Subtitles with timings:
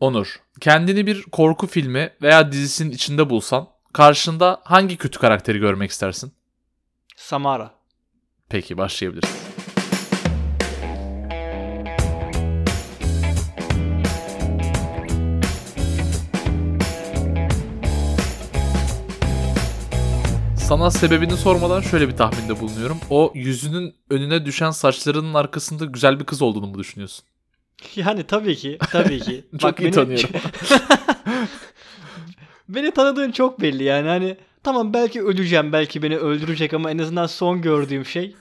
[0.00, 6.32] Onur, kendini bir korku filmi veya dizisinin içinde bulsan karşında hangi kötü karakteri görmek istersin?
[7.16, 7.74] Samara.
[8.48, 9.30] Peki başlayabiliriz.
[20.56, 22.98] Sana sebebini sormadan şöyle bir tahminde bulunuyorum.
[23.10, 27.24] O yüzünün önüne düşen saçlarının arkasında güzel bir kız olduğunu mu düşünüyorsun?
[27.96, 29.44] Yani tabii ki, tabii ki.
[29.58, 30.30] Çok iyi tanıyorum.
[32.68, 37.26] beni tanıdığın çok belli yani hani tamam belki öleceğim, belki beni öldürecek ama en azından
[37.26, 38.34] son gördüğüm şey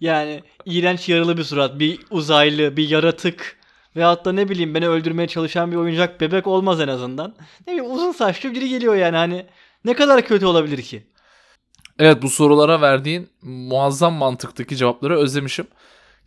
[0.00, 3.56] yani iğrenç yaralı bir surat, bir uzaylı, bir yaratık
[3.96, 7.34] veyahut da ne bileyim beni öldürmeye çalışan bir oyuncak bebek olmaz en azından.
[7.66, 9.46] Ne bileyim uzun saçlı biri geliyor yani hani
[9.84, 11.06] ne kadar kötü olabilir ki?
[11.98, 15.66] Evet bu sorulara verdiğin muazzam mantıktaki cevapları özlemişim.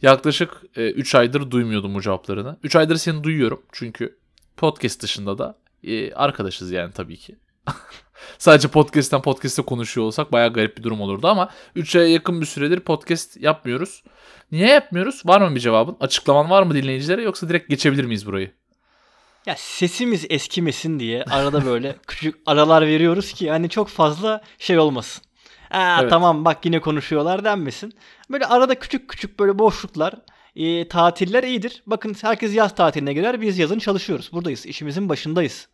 [0.02, 2.58] Yaklaşık 3 e, aydır duymuyordum bu cevaplarını.
[2.63, 4.17] 3 aydır seni duyuyorum çünkü
[4.58, 7.35] podcast dışında da e, arkadaşız yani tabii ki.
[8.38, 12.45] Sadece podcast'ten podcast'te konuşuyor olsak bayağı garip bir durum olurdu ama 3 aya yakın bir
[12.45, 14.03] süredir podcast yapmıyoruz.
[14.52, 15.22] Niye yapmıyoruz?
[15.25, 15.97] Var mı bir cevabın?
[16.00, 18.52] Açıklaman var mı dinleyicilere yoksa direkt geçebilir miyiz burayı?
[19.45, 25.23] Ya sesimiz eskimesin diye arada böyle küçük aralar veriyoruz ki hani çok fazla şey olmasın.
[25.72, 26.09] Aa, evet.
[26.09, 27.94] Tamam bak yine konuşuyorlar denmesin.
[28.31, 30.14] Böyle arada küçük küçük böyle boşluklar,
[30.56, 31.84] e, tatiller iyidir.
[31.88, 34.30] Bakın herkes yaz tatiline girer biz yazın çalışıyoruz.
[34.34, 35.67] Buradayız işimizin başındayız.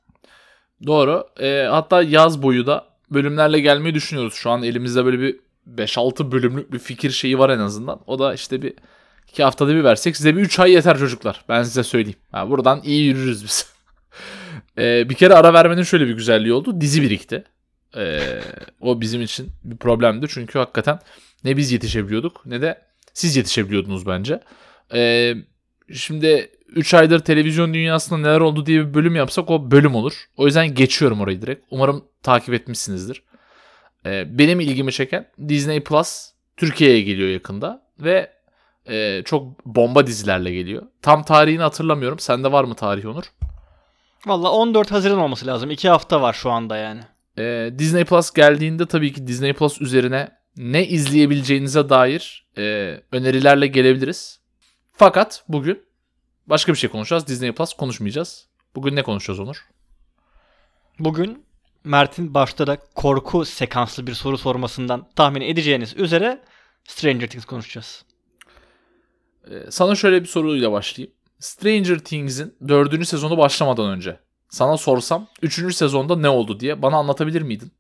[0.86, 1.28] Doğru.
[1.40, 4.34] E, hatta yaz boyu da bölümlerle gelmeyi düşünüyoruz.
[4.34, 5.40] Şu an elimizde böyle bir
[5.78, 8.00] 5-6 bölümlük bir fikir şeyi var en azından.
[8.08, 8.74] O da işte bir
[9.28, 11.46] iki haftada bir versek size bir 3 ay yeter çocuklar.
[11.50, 12.20] Ben size söyleyeyim.
[12.34, 13.74] Yani buradan iyi yürürüz biz.
[14.78, 16.82] e, bir kere ara vermenin şöyle bir güzelliği oldu.
[16.82, 17.44] Dizi birikti.
[17.96, 18.42] Ee,
[18.82, 20.26] o bizim için bir problemdi.
[20.30, 21.00] Çünkü hakikaten
[21.44, 22.82] ne biz yetişebiliyorduk ne de
[23.14, 24.40] siz yetişebiliyordunuz bence.
[24.94, 25.34] Ee,
[25.94, 30.26] şimdi 3 aydır televizyon dünyasında neler oldu diye bir bölüm yapsak o bölüm olur.
[30.38, 31.66] O yüzden geçiyorum orayı direkt.
[31.72, 33.24] Umarım takip etmişsinizdir.
[34.06, 38.32] Ee, benim ilgimi çeken Disney Plus Türkiye'ye geliyor yakında ve
[38.90, 40.84] e, çok bomba dizilerle geliyor.
[41.02, 42.20] Tam tarihini hatırlamıyorum.
[42.20, 43.24] Sende var mı tarih Onur?
[44.26, 45.72] Valla 14 Haziran olması lazım.
[45.72, 47.02] 2 hafta var şu anda yani.
[47.40, 52.64] Ee, Disney Plus geldiğinde tabii ki Disney Plus üzerine ne izleyebileceğinize dair e,
[53.12, 54.40] önerilerle gelebiliriz.
[54.92, 55.84] Fakat bugün
[56.48, 57.28] başka bir şey konuşacağız.
[57.28, 58.48] Disney Plus konuşmayacağız.
[58.76, 59.66] Bugün ne konuşacağız Onur?
[61.00, 61.46] Bugün
[61.84, 66.42] Mert'in başta da korku sekanslı bir soru sormasından tahmin edeceğiniz üzere
[66.84, 68.06] Stranger Things konuşacağız.
[69.52, 71.16] Ee, sana şöyle bir soruyla başlayayım.
[71.40, 74.20] Stranger Things'in dördüncü sezonu başlamadan önce
[74.56, 75.76] sana sorsam 3.
[75.76, 77.72] sezonda ne oldu diye bana anlatabilir miydin?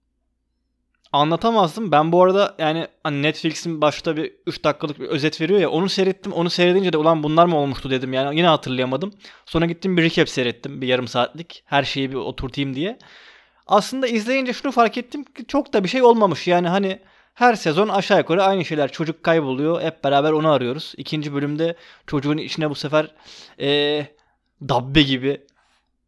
[1.11, 1.91] Anlatamazdım.
[1.91, 5.89] Ben bu arada yani hani Netflix'in başta bir 3 dakikalık bir özet veriyor ya onu
[5.89, 6.31] seyrettim.
[6.31, 8.13] Onu seyredince de ulan bunlar mı olmuştu dedim.
[8.13, 9.13] Yani yine hatırlayamadım.
[9.45, 10.81] Sonra gittim bir recap seyrettim.
[10.81, 11.63] Bir yarım saatlik.
[11.65, 12.99] Her şeyi bir oturtayım diye.
[13.67, 16.47] Aslında izleyince şunu fark ettim ki çok da bir şey olmamış.
[16.47, 16.99] Yani hani
[17.33, 18.91] her sezon aşağı yukarı aynı şeyler.
[18.91, 19.81] Çocuk kayboluyor.
[19.81, 20.93] Hep beraber onu arıyoruz.
[20.97, 21.75] İkinci bölümde
[22.07, 23.11] çocuğun içine bu sefer
[23.59, 24.07] ee,
[24.69, 25.41] dabbe gibi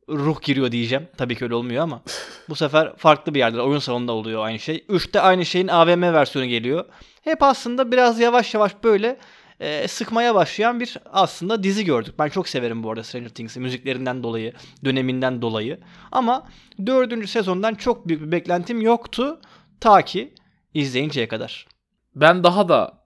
[0.09, 1.07] ruh giriyor diyeceğim.
[1.17, 2.01] Tabii ki öyle olmuyor ama
[2.49, 4.85] bu sefer farklı bir yerde oyun salonunda oluyor aynı şey.
[4.89, 6.85] 3'te aynı şeyin AVM versiyonu geliyor.
[7.21, 9.17] Hep aslında biraz yavaş yavaş böyle
[9.59, 12.15] e, sıkmaya başlayan bir aslında dizi gördük.
[12.19, 14.53] Ben çok severim bu arada Stranger Things'i müziklerinden dolayı,
[14.85, 15.79] döneminden dolayı.
[16.11, 16.47] Ama
[16.85, 19.39] dördüncü sezondan çok büyük bir beklentim yoktu
[19.79, 20.33] ta ki
[20.73, 21.67] izleyinceye kadar.
[22.15, 22.97] Ben daha da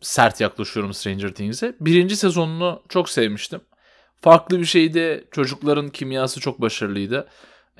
[0.00, 1.76] sert yaklaşıyorum Stranger Things'e.
[1.80, 3.60] Birinci sezonunu çok sevmiştim
[4.26, 5.28] farklı bir şeydi.
[5.30, 7.28] Çocukların kimyası çok başarılıydı.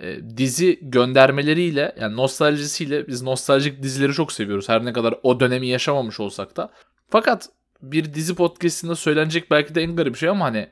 [0.00, 4.68] E, dizi göndermeleriyle yani nostaljisiyle biz nostaljik dizileri çok seviyoruz.
[4.68, 6.70] Her ne kadar o dönemi yaşamamış olsak da.
[7.10, 7.48] Fakat
[7.82, 10.68] bir dizi podcastinde söylenecek belki de en garip şey ama hani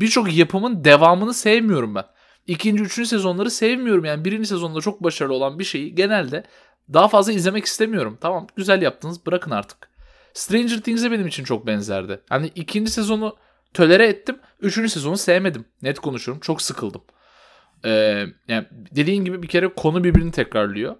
[0.00, 2.04] birçok yapımın devamını sevmiyorum ben.
[2.46, 4.04] İkinci, üçüncü sezonları sevmiyorum.
[4.04, 6.44] Yani birinci sezonda çok başarılı olan bir şeyi genelde
[6.92, 8.18] daha fazla izlemek istemiyorum.
[8.20, 9.88] Tamam güzel yaptınız bırakın artık.
[10.34, 12.20] Stranger Things'e benim için çok benzerdi.
[12.28, 13.36] Hani ikinci sezonu
[13.74, 14.38] tölere ettim.
[14.64, 15.64] Üçüncü sezonu sevmedim.
[15.82, 16.40] Net konuşuyorum.
[16.40, 17.02] Çok sıkıldım.
[17.84, 20.96] Ee, yani dediğin gibi bir kere konu birbirini tekrarlıyor.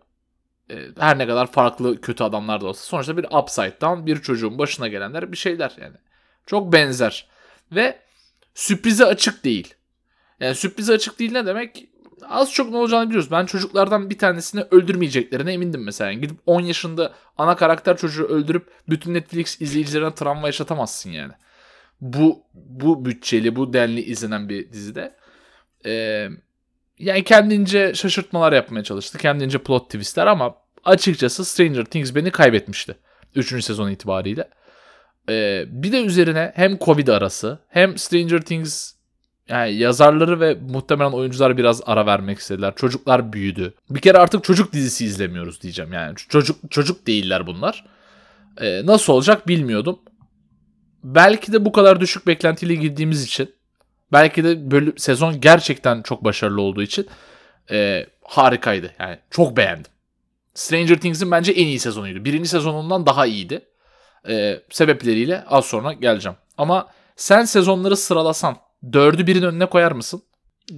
[0.70, 2.84] Ee, her ne kadar farklı kötü adamlar da olsa.
[2.84, 5.96] Sonuçta bir upside down bir çocuğun başına gelenler bir şeyler yani.
[6.46, 7.28] Çok benzer.
[7.72, 7.98] Ve
[8.54, 9.74] sürprize açık değil.
[10.40, 11.88] Yani sürprize açık değil ne demek?
[12.28, 13.30] Az çok ne olacağını biliyoruz.
[13.30, 16.10] Ben çocuklardan bir tanesini öldürmeyeceklerine emindim mesela.
[16.10, 21.32] Yani gidip 10 yaşında ana karakter çocuğu öldürüp bütün Netflix izleyicilerine travma yaşatamazsın yani
[22.00, 25.14] bu bu bütçeli, bu denli izlenen bir dizide.
[25.86, 26.28] Ee,
[26.98, 29.18] yani kendince şaşırtmalar yapmaya çalıştı.
[29.18, 30.54] Kendince plot twistler ama
[30.84, 32.94] açıkçası Stranger Things beni kaybetmişti.
[33.34, 34.48] Üçüncü sezon itibariyle.
[35.28, 38.94] Ee, bir de üzerine hem Covid arası hem Stranger Things
[39.48, 42.72] yani yazarları ve muhtemelen oyuncular biraz ara vermek istediler.
[42.76, 43.74] Çocuklar büyüdü.
[43.90, 45.92] Bir kere artık çocuk dizisi izlemiyoruz diyeceğim.
[45.92, 47.84] Yani çocuk çocuk değiller bunlar.
[48.60, 49.98] Ee, nasıl olacak bilmiyordum.
[51.04, 53.54] Belki de bu kadar düşük beklentiyle girdiğimiz için
[54.12, 57.06] belki de bölüm, sezon gerçekten çok başarılı olduğu için
[57.70, 58.94] e, harikaydı.
[58.98, 59.92] Yani çok beğendim.
[60.54, 62.24] Stranger Things'in bence en iyi sezonuydu.
[62.24, 63.60] Birinci sezonundan daha iyiydi.
[64.28, 66.36] E, sebepleriyle az sonra geleceğim.
[66.58, 68.56] Ama sen sezonları sıralasan
[68.92, 70.22] dördü birin önüne koyar mısın?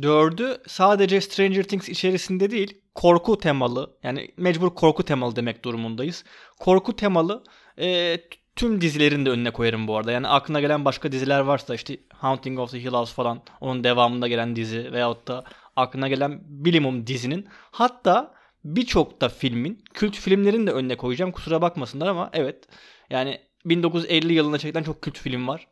[0.03, 6.25] Dördü sadece Stranger Things içerisinde değil korku temalı yani mecbur korku temalı demek durumundayız.
[6.59, 7.45] Korku temalı
[7.79, 8.19] e,
[8.57, 10.13] tüm dizilerin de önüne koyarım bu arada.
[10.13, 14.29] Yani aklına gelen başka diziler varsa işte Haunting of the Hill House falan onun devamında
[14.29, 15.45] gelen dizi veyahut da
[15.77, 21.33] aklına gelen bilimum dizinin hatta birçok da filmin kült filmlerin de önüne koyacağım.
[21.33, 22.65] Kusura bakmasınlar ama evet
[23.11, 25.67] yani 1950 yılında çekilen çok kült film var.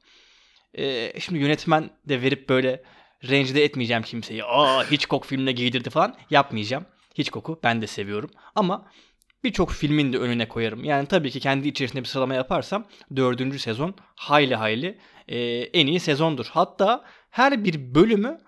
[0.79, 2.83] Ee, şimdi yönetmen de verip böyle
[3.29, 4.45] rencide etmeyeceğim kimseyi.
[4.45, 6.85] Aa Hitchcock filmine giydirdi falan yapmayacağım.
[7.19, 8.31] Hitchcock'u ben de seviyorum.
[8.55, 8.91] Ama
[9.45, 10.85] birçok filmin de önüne koyarım.
[10.85, 12.85] Yani tabii ki kendi içerisinde bir sıralama yaparsam
[13.17, 14.99] dördüncü sezon hayli hayli
[15.29, 16.47] e, en iyi sezondur.
[16.51, 18.39] Hatta her bir bölümü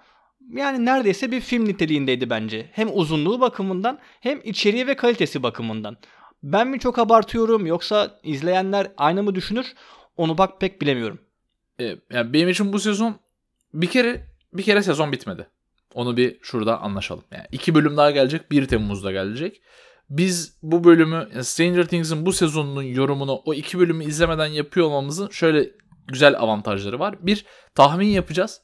[0.53, 2.71] yani neredeyse bir film niteliğindeydi bence.
[2.73, 5.97] Hem uzunluğu bakımından hem içeriği ve kalitesi bakımından.
[6.43, 9.75] Ben mi çok abartıyorum yoksa izleyenler aynı mı düşünür?
[10.17, 11.19] Onu bak pek bilemiyorum.
[11.81, 13.17] E, yani benim için bu sezon
[13.75, 15.47] bir kere bir kere sezon bitmedi.
[15.95, 17.25] Onu bir şurada anlaşalım.
[17.33, 18.51] Yani iki bölüm daha gelecek.
[18.51, 19.63] 1 Temmuz'da gelecek.
[20.11, 25.71] Biz bu bölümü Stranger Things'in bu sezonunun yorumunu o iki bölümü izlemeden yapıyor olmamızın şöyle
[26.09, 27.15] güzel avantajları var.
[27.21, 27.45] Bir
[27.75, 28.61] tahmin yapacağız.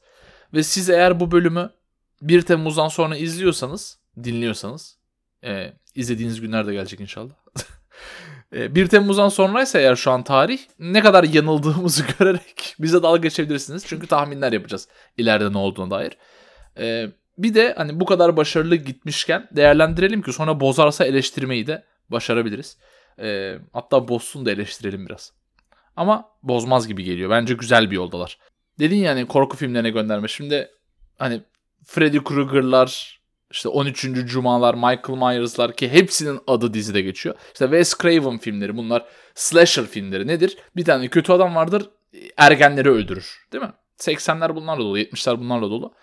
[0.53, 1.69] Ve siz eğer bu bölümü
[2.21, 4.97] 1 Temmuz'dan sonra izliyorsanız, dinliyorsanız,
[5.43, 7.33] e, izlediğiniz günlerde gelecek inşallah.
[8.51, 13.83] 1 Temmuz'dan sonraysa eğer şu an tarih ne kadar yanıldığımızı görerek bize dalga geçebilirsiniz.
[13.87, 14.87] Çünkü tahminler yapacağız
[15.17, 16.17] ileride ne olduğuna dair.
[16.77, 17.07] Ee,
[17.37, 22.77] bir de hani bu kadar başarılı gitmişken değerlendirelim ki sonra bozarsa eleştirmeyi de başarabiliriz.
[23.19, 25.33] Ee, hatta bozsun da eleştirelim biraz.
[25.95, 27.29] Ama bozmaz gibi geliyor.
[27.29, 28.37] Bence güzel bir yoldalar.
[28.79, 30.27] Dedin yani korku filmlerine gönderme.
[30.27, 30.69] Şimdi
[31.19, 31.41] hani
[31.85, 33.21] Freddy Krueger'lar,
[33.51, 34.01] işte 13.
[34.25, 37.35] Cumalar, Michael Myers'lar ki hepsinin adı dizide geçiyor.
[37.53, 40.57] İşte Wes Craven filmleri bunlar slasher filmleri nedir?
[40.75, 41.89] Bir tane kötü adam vardır
[42.37, 43.73] ergenleri öldürür değil mi?
[43.99, 45.93] 80'ler bunlarla dolu, 70'ler bunlarla dolu.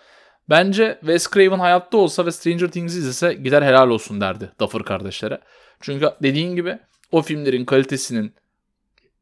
[0.49, 5.41] Bence Wes Craven hayatta olsa ve Stranger Things izlese gider helal olsun derdi Duffer kardeşlere.
[5.81, 6.79] Çünkü dediğin gibi
[7.11, 8.35] o filmlerin kalitesinin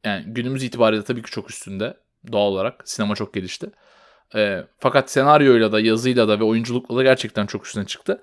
[0.04, 1.98] yani günümüz itibariyle tabii ki çok üstünde
[2.32, 2.90] doğal olarak.
[2.90, 3.70] Sinema çok gelişti.
[4.36, 8.22] E, fakat senaryoyla da yazıyla da ve oyunculukla da gerçekten çok üstüne çıktı.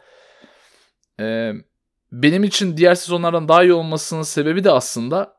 [1.21, 1.53] E,
[2.13, 5.36] benim için diğer sezonlardan daha iyi olmasının sebebi de aslında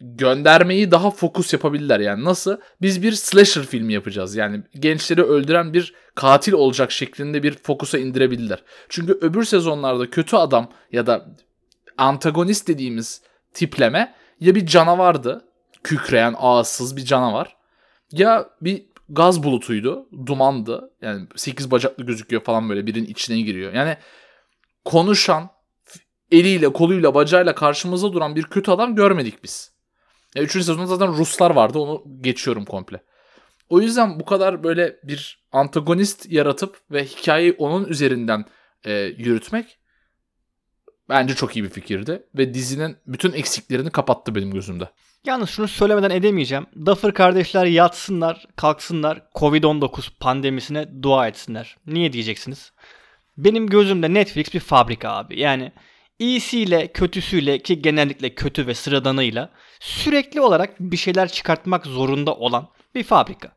[0.00, 2.00] göndermeyi daha fokus yapabilirler.
[2.00, 2.56] Yani nasıl?
[2.82, 4.36] Biz bir slasher filmi yapacağız.
[4.36, 8.62] Yani gençleri öldüren bir katil olacak şeklinde bir fokusa indirebilirler.
[8.88, 11.26] Çünkü öbür sezonlarda kötü adam ya da
[11.98, 13.22] antagonist dediğimiz
[13.54, 15.44] tipleme ya bir canavardı.
[15.82, 17.56] Kükreyen, ağızsız bir canavar.
[18.12, 20.08] Ya bir gaz bulutuydu.
[20.26, 20.90] Dumandı.
[21.02, 23.72] Yani 8 bacaklı gözüküyor falan böyle birinin içine giriyor.
[23.72, 23.96] Yani
[24.84, 25.50] konuşan,
[26.32, 29.77] eliyle, koluyla, bacağıyla karşımızda duran bir kötü adam görmedik biz.
[30.38, 31.78] Ya üçüncü sezonda zaten Ruslar vardı.
[31.78, 33.02] Onu geçiyorum komple.
[33.68, 38.44] O yüzden bu kadar böyle bir antagonist yaratıp ve hikayeyi onun üzerinden
[38.84, 39.78] e, yürütmek
[41.08, 42.22] bence çok iyi bir fikirdi.
[42.34, 44.88] Ve dizinin bütün eksiklerini kapattı benim gözümde.
[45.26, 46.66] Yalnız şunu söylemeden edemeyeceğim.
[46.86, 51.76] Duffer kardeşler yatsınlar, kalksınlar, Covid-19 pandemisine dua etsinler.
[51.86, 52.72] Niye diyeceksiniz?
[53.36, 55.40] Benim gözümde Netflix bir fabrika abi.
[55.40, 55.72] Yani
[56.18, 63.02] iyisiyle kötüsüyle ki genellikle kötü ve sıradanıyla sürekli olarak bir şeyler çıkartmak zorunda olan bir
[63.02, 63.52] fabrika.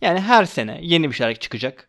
[0.00, 1.88] Yani her sene yeni bir şeyler çıkacak.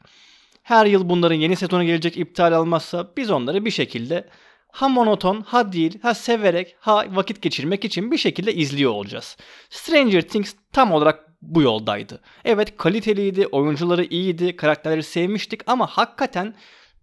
[0.63, 4.29] Her yıl bunların yeni sezonu gelecek iptal olmazsa biz onları bir şekilde
[4.72, 9.38] ha monoton ha değil ha severek ha vakit geçirmek için bir şekilde izliyor olacağız.
[9.70, 12.22] Stranger Things tam olarak bu yoldaydı.
[12.46, 16.56] Evet kaliteliydi, oyuncuları iyiydi, karakterleri sevmiştik ama hakikaten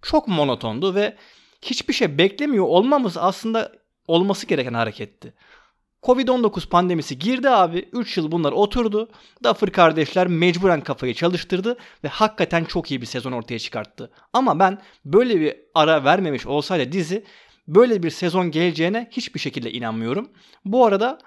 [0.02, 1.16] çok monotondu ve
[1.62, 3.72] hiçbir şey beklemiyor olmamız aslında
[4.08, 5.34] olması gereken hareketti.
[6.02, 7.88] Covid-19 pandemisi girdi abi.
[7.92, 9.08] 3 yıl bunlar oturdu.
[9.44, 14.10] Duffer kardeşler mecburen kafayı çalıştırdı ve hakikaten çok iyi bir sezon ortaya çıkarttı.
[14.32, 17.25] Ama ben böyle bir ara vermemiş olsaydı dizi
[17.68, 20.28] böyle bir sezon geleceğine hiçbir şekilde inanmıyorum.
[20.64, 21.18] Bu arada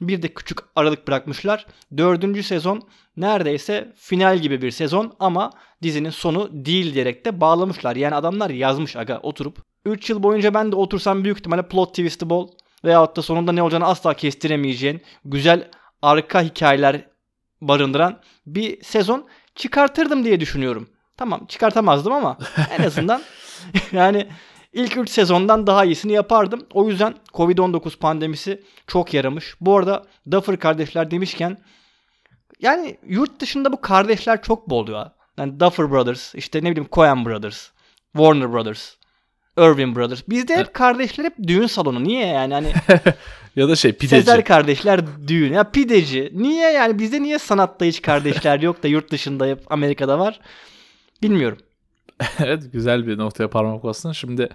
[0.00, 1.66] bir de küçük aralık bırakmışlar.
[1.96, 5.50] Dördüncü sezon neredeyse final gibi bir sezon ama
[5.82, 7.96] dizinin sonu değil diyerek de bağlamışlar.
[7.96, 9.58] Yani adamlar yazmış aga oturup.
[9.86, 12.48] 3 yıl boyunca ben de otursam büyük ihtimalle plot twist'i bol
[12.84, 15.70] veyahut da sonunda ne olacağını asla kestiremeyeceğin güzel
[16.02, 17.04] arka hikayeler
[17.60, 20.88] barındıran bir sezon çıkartırdım diye düşünüyorum.
[21.16, 22.38] Tamam çıkartamazdım ama
[22.78, 23.22] en azından
[23.92, 24.28] yani
[24.72, 26.66] ilk 3 sezondan daha iyisini yapardım.
[26.72, 29.54] O yüzden Covid-19 pandemisi çok yaramış.
[29.60, 31.58] Bu arada Duffer kardeşler demişken
[32.60, 35.16] yani yurt dışında bu kardeşler çok bol ya.
[35.38, 37.70] Yani Duffer Brothers, işte ne bileyim Coen Brothers,
[38.12, 38.95] Warner Brothers,
[39.58, 40.22] Irving Brothers.
[40.28, 42.04] Bizde hep kardeşler hep düğün salonu.
[42.04, 42.72] Niye yani hani
[43.56, 44.16] ya da şey pideci.
[44.16, 45.52] Sezer kardeşler düğün.
[45.52, 46.30] Ya pideci.
[46.34, 50.40] Niye yani bizde niye sanatta hiç kardeşler yok da yurt dışında hep Amerika'da var?
[51.22, 51.58] Bilmiyorum.
[52.38, 54.12] evet güzel bir noktaya parmak bastın.
[54.12, 54.48] Şimdi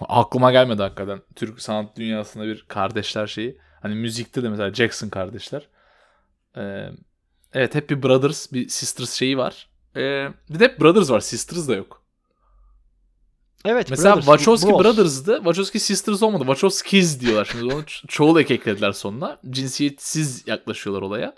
[0.00, 1.20] aklıma gelmedi hakikaten.
[1.36, 3.58] Türk sanat dünyasında bir kardeşler şeyi.
[3.82, 5.68] Hani müzikte de mesela Jackson kardeşler.
[6.56, 6.88] Ee,
[7.52, 9.68] evet hep bir brothers, bir sisters şeyi var.
[9.96, 11.20] Ee, bir de hep brothers var.
[11.20, 12.01] Sisters da yok.
[13.64, 13.90] Evet.
[13.90, 14.84] Mesela Brothers, Wachowski Bros.
[14.84, 15.36] Brothers'dı.
[15.36, 16.42] Wachowski Sisters olmadı.
[16.42, 17.74] Wachowskis diyorlar şimdi.
[17.74, 19.38] Onu çoğul ek eklediler sonuna.
[19.50, 21.34] Cinsiyetsiz yaklaşıyorlar olaya.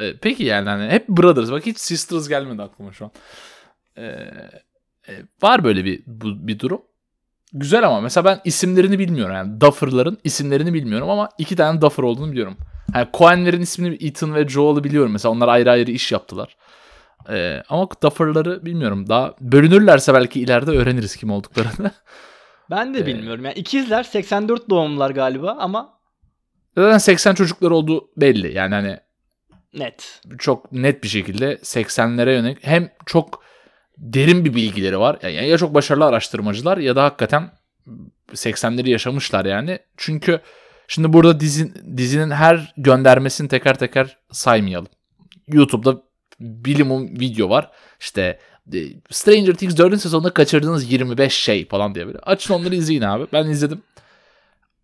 [0.00, 1.50] Ee, peki yani hani hep Brothers.
[1.50, 3.10] Bak hiç Sisters gelmedi aklıma şu an.
[3.96, 4.02] Ee,
[5.08, 5.12] e,
[5.42, 6.82] var böyle bir bu, bir durum.
[7.52, 9.34] Güzel ama mesela ben isimlerini bilmiyorum.
[9.34, 12.56] Yani Duffer'ların isimlerini bilmiyorum ama iki tane Duffer olduğunu biliyorum.
[12.94, 15.12] Yani Coen'lerin ismini Ethan ve Joel'ı biliyorum.
[15.12, 16.56] Mesela onlar ayrı ayrı iş yaptılar.
[17.30, 19.08] Ee, ama Duffer'ları bilmiyorum.
[19.08, 21.90] Daha bölünürlerse belki ileride öğreniriz kim olduklarını.
[22.70, 23.44] Ben de ee, bilmiyorum.
[23.44, 25.98] Yani ikizler 84 doğumlular galiba ama
[26.76, 28.54] zaten 80 çocuklar olduğu belli.
[28.54, 28.98] Yani hani
[29.74, 30.20] net.
[30.38, 33.42] Çok net bir şekilde 80'lere yönelik hem çok
[33.98, 35.18] derin bir bilgileri var.
[35.22, 37.50] Yani ya çok başarılı araştırmacılar ya da hakikaten
[38.32, 39.78] 80'leri yaşamışlar yani.
[39.96, 40.40] Çünkü
[40.88, 44.88] şimdi burada dizi, dizinin her göndermesini teker teker saymayalım.
[45.48, 46.02] YouTube'da
[46.44, 47.70] bilimum video var.
[48.00, 48.38] İşte
[48.74, 48.78] e,
[49.10, 50.00] Stranger Things 4.
[50.00, 52.18] sezonunda kaçırdığınız 25 şey falan diye böyle.
[52.18, 53.26] Açın onları izleyin abi.
[53.32, 53.82] Ben izledim.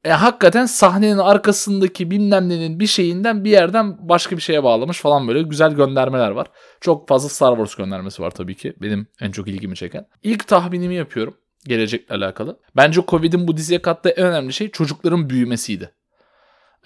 [0.05, 5.29] E, hakikaten sahnenin arkasındaki bilmem nenin bir şeyinden bir yerden başka bir şeye bağlamış falan
[5.29, 6.47] böyle güzel göndermeler var.
[6.81, 8.75] Çok fazla Star Wars göndermesi var tabii ki.
[8.83, 10.07] Benim en çok ilgimi çeken.
[10.23, 11.35] İlk tahminimi yapıyorum
[11.67, 12.61] gelecekle alakalı.
[12.76, 15.93] Bence Covid'in bu diziye kattığı en önemli şey çocukların büyümesiydi.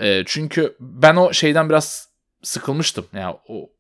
[0.01, 2.09] E, çünkü ben o şeyden biraz
[2.43, 3.07] sıkılmıştım.
[3.13, 3.71] Yani o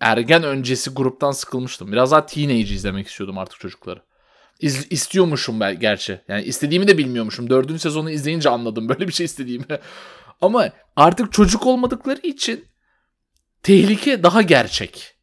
[0.00, 1.92] ergen öncesi gruptan sıkılmıştım.
[1.92, 4.02] Biraz daha teenage izlemek istiyordum artık çocukları.
[4.60, 6.20] İz, istiyormuşum ben gerçi.
[6.28, 7.50] Yani istediğimi de bilmiyormuşum.
[7.50, 9.64] Dördüncü sezonu izleyince anladım böyle bir şey istediğimi.
[10.40, 12.64] Ama artık çocuk olmadıkları için
[13.62, 15.14] tehlike daha gerçek.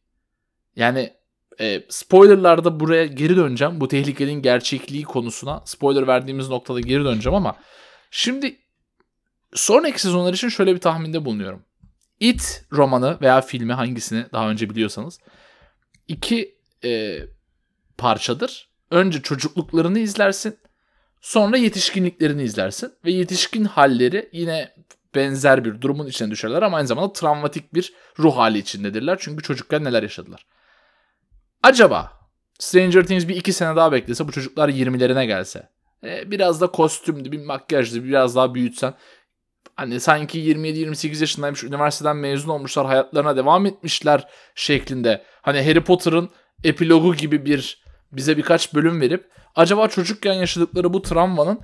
[0.76, 1.12] Yani
[1.60, 3.80] e, spoilerlarda buraya geri döneceğim.
[3.80, 7.56] Bu tehlikenin gerçekliği konusuna spoiler verdiğimiz noktada geri döneceğim ama
[8.10, 8.56] şimdi
[9.54, 11.62] sonraki sezonlar için şöyle bir tahminde bulunuyorum.
[12.20, 15.18] It romanı veya filmi hangisini daha önce biliyorsanız
[16.08, 17.18] iki e,
[17.98, 18.68] parçadır.
[18.90, 20.58] Önce çocukluklarını izlersin.
[21.20, 22.92] Sonra yetişkinliklerini izlersin.
[23.04, 24.74] Ve yetişkin halleri yine
[25.14, 29.18] benzer bir durumun içine düşerler ama aynı zamanda travmatik bir ruh hali içindedirler.
[29.20, 30.46] Çünkü çocukken neler yaşadılar.
[31.62, 32.12] Acaba
[32.58, 35.68] Stranger Things bir iki sene daha beklese bu çocuklar 20'lerine gelse.
[36.04, 38.94] E, biraz da kostümdü, bir makyajdı, biraz daha büyütsen
[39.76, 45.24] hani sanki 27-28 yaşındaymış üniversiteden mezun olmuşlar hayatlarına devam etmişler şeklinde.
[45.42, 46.30] Hani Harry Potter'ın
[46.64, 51.60] epilogu gibi bir bize birkaç bölüm verip acaba çocukken yaşadıkları bu travmanın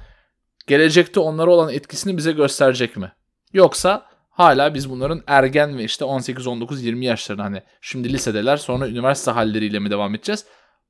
[0.67, 3.13] gelecekte onlara olan etkisini bize gösterecek mi?
[3.53, 8.89] Yoksa hala biz bunların ergen ve işte 18, 19, 20 yaşlarında hani şimdi lisedeler sonra
[8.89, 10.45] üniversite halleriyle mi devam edeceğiz?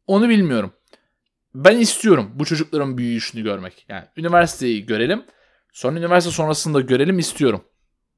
[0.06, 0.72] Onu bilmiyorum.
[1.54, 3.84] Ben istiyorum bu çocukların büyüyüşünü görmek.
[3.88, 5.24] Yani üniversiteyi görelim
[5.72, 7.64] Sonra üniversite sonrasında görelim istiyorum.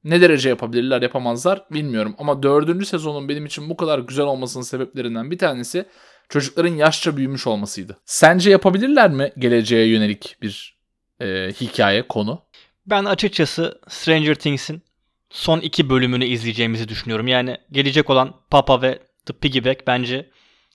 [0.03, 2.15] Ne derece yapabilirler yapamazlar bilmiyorum.
[2.17, 5.85] Ama dördüncü sezonun benim için bu kadar güzel olmasının sebeplerinden bir tanesi
[6.29, 7.97] çocukların yaşça büyümüş olmasıydı.
[8.05, 10.79] Sence yapabilirler mi geleceğe yönelik bir
[11.21, 12.41] e, hikaye, konu?
[12.85, 14.81] Ben açıkçası Stranger Things'in
[15.29, 17.27] son iki bölümünü izleyeceğimizi düşünüyorum.
[17.27, 20.29] Yani gelecek olan Papa ve The Piggyback bence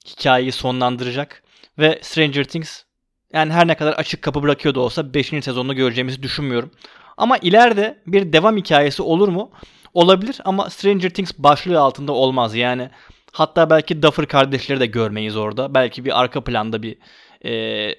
[0.07, 1.43] hikayeyi sonlandıracak.
[1.79, 2.83] Ve Stranger Things
[3.33, 5.27] yani her ne kadar açık kapı bırakıyor da olsa 5.
[5.27, 6.71] sezonunu göreceğimizi düşünmüyorum.
[7.17, 9.51] Ama ileride bir devam hikayesi olur mu?
[9.95, 12.55] Olabilir ama Stranger Things başlığı altında olmaz.
[12.55, 12.91] Yani
[13.33, 15.75] hatta belki Duffer kardeşleri de görmeyiz orada.
[15.75, 16.97] Belki bir arka planda bir
[17.45, 17.51] e,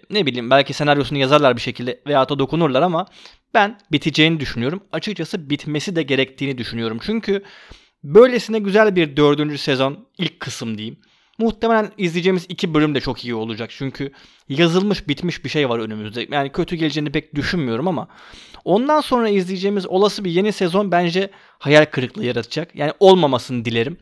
[0.09, 3.05] ne bileyim belki senaryosunu yazarlar bir şekilde veya da dokunurlar ama
[3.53, 4.83] ben biteceğini düşünüyorum.
[4.91, 6.99] Açıkçası bitmesi de gerektiğini düşünüyorum.
[7.01, 7.43] Çünkü
[8.03, 10.97] böylesine güzel bir dördüncü sezon ilk kısım diyeyim.
[11.39, 13.69] Muhtemelen izleyeceğimiz iki bölüm de çok iyi olacak.
[13.73, 14.11] Çünkü
[14.49, 16.27] yazılmış bitmiş bir şey var önümüzde.
[16.31, 18.07] Yani kötü geleceğini pek düşünmüyorum ama
[18.65, 21.29] ondan sonra izleyeceğimiz olası bir yeni sezon bence
[21.59, 22.75] hayal kırıklığı yaratacak.
[22.75, 23.97] Yani olmamasını dilerim.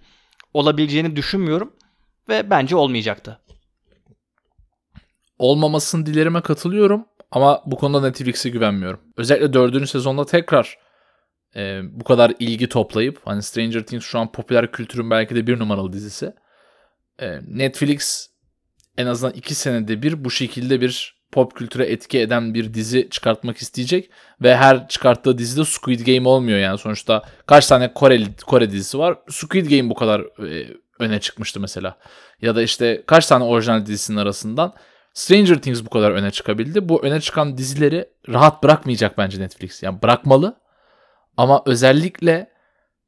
[0.53, 1.74] Olabileceğini düşünmüyorum
[2.29, 3.39] ve bence olmayacaktı.
[5.39, 9.00] Olmamasını dilerime katılıyorum ama bu konuda Netflix'e güvenmiyorum.
[9.17, 10.77] Özellikle dördüncü sezonda tekrar
[11.56, 15.60] e, bu kadar ilgi toplayıp hani Stranger Things şu an popüler kültürün belki de bir
[15.60, 16.34] numaralı dizisi
[17.47, 18.29] Netflix
[18.97, 23.57] en azından iki senede bir bu şekilde bir pop kültüre etki eden bir dizi çıkartmak
[23.57, 24.09] isteyecek
[24.41, 29.17] ve her çıkarttığı dizide Squid Game olmuyor yani sonuçta kaç tane Kore Kore dizisi var
[29.29, 30.67] Squid Game bu kadar e,
[31.00, 31.97] öne çıkmıştı mesela
[32.41, 34.74] ya da işte kaç tane orijinal dizisinin arasından
[35.13, 36.89] Stranger Things bu kadar öne çıkabildi.
[36.89, 39.83] Bu öne çıkan dizileri rahat bırakmayacak bence Netflix.
[39.83, 40.59] Yani bırakmalı
[41.38, 42.51] ama özellikle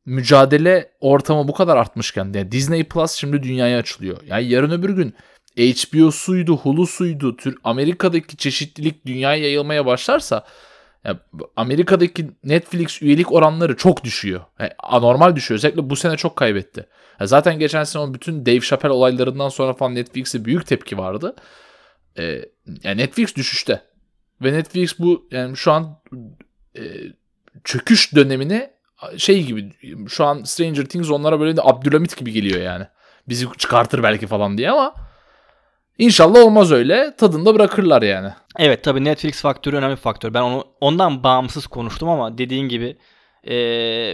[0.10, 4.18] mücadele ortamı bu kadar artmışken yani Disney Plus şimdi dünyaya açılıyor.
[4.28, 5.16] Yani yarın öbür gün
[5.58, 10.46] HBO'suydu, Hulu'suydu, tür Amerika'daki çeşitlilik dünyaya yayılmaya başlarsa
[11.06, 11.18] yani
[11.56, 14.42] Amerika'daki Netflix üyelik oranları çok düşüyor.
[14.60, 15.58] Yani anormal düşüyor.
[15.58, 16.86] Özellikle bu sene çok kaybetti.
[17.20, 21.36] Yani zaten geçen sene o bütün Dave Chappelle olaylarından sonra falan Netflix'e büyük tepki vardı.
[22.18, 22.46] Ee,
[22.84, 23.82] yani Netflix düşüşte.
[24.42, 26.02] Ve Netflix bu yani şu an
[26.78, 26.82] e,
[27.64, 28.79] çöküş dönemine
[29.18, 29.74] şey gibi
[30.10, 32.86] şu an Stranger Things onlara böyle de Abdülhamit gibi geliyor yani.
[33.30, 34.94] Bizi çıkartır belki falan diye ama
[35.98, 37.16] İnşallah olmaz öyle.
[37.16, 38.30] Tadında bırakırlar yani.
[38.58, 40.34] Evet tabii Netflix faktörü önemli bir faktör.
[40.34, 42.98] Ben onu ondan bağımsız konuştum ama dediğin gibi
[43.44, 43.56] ee,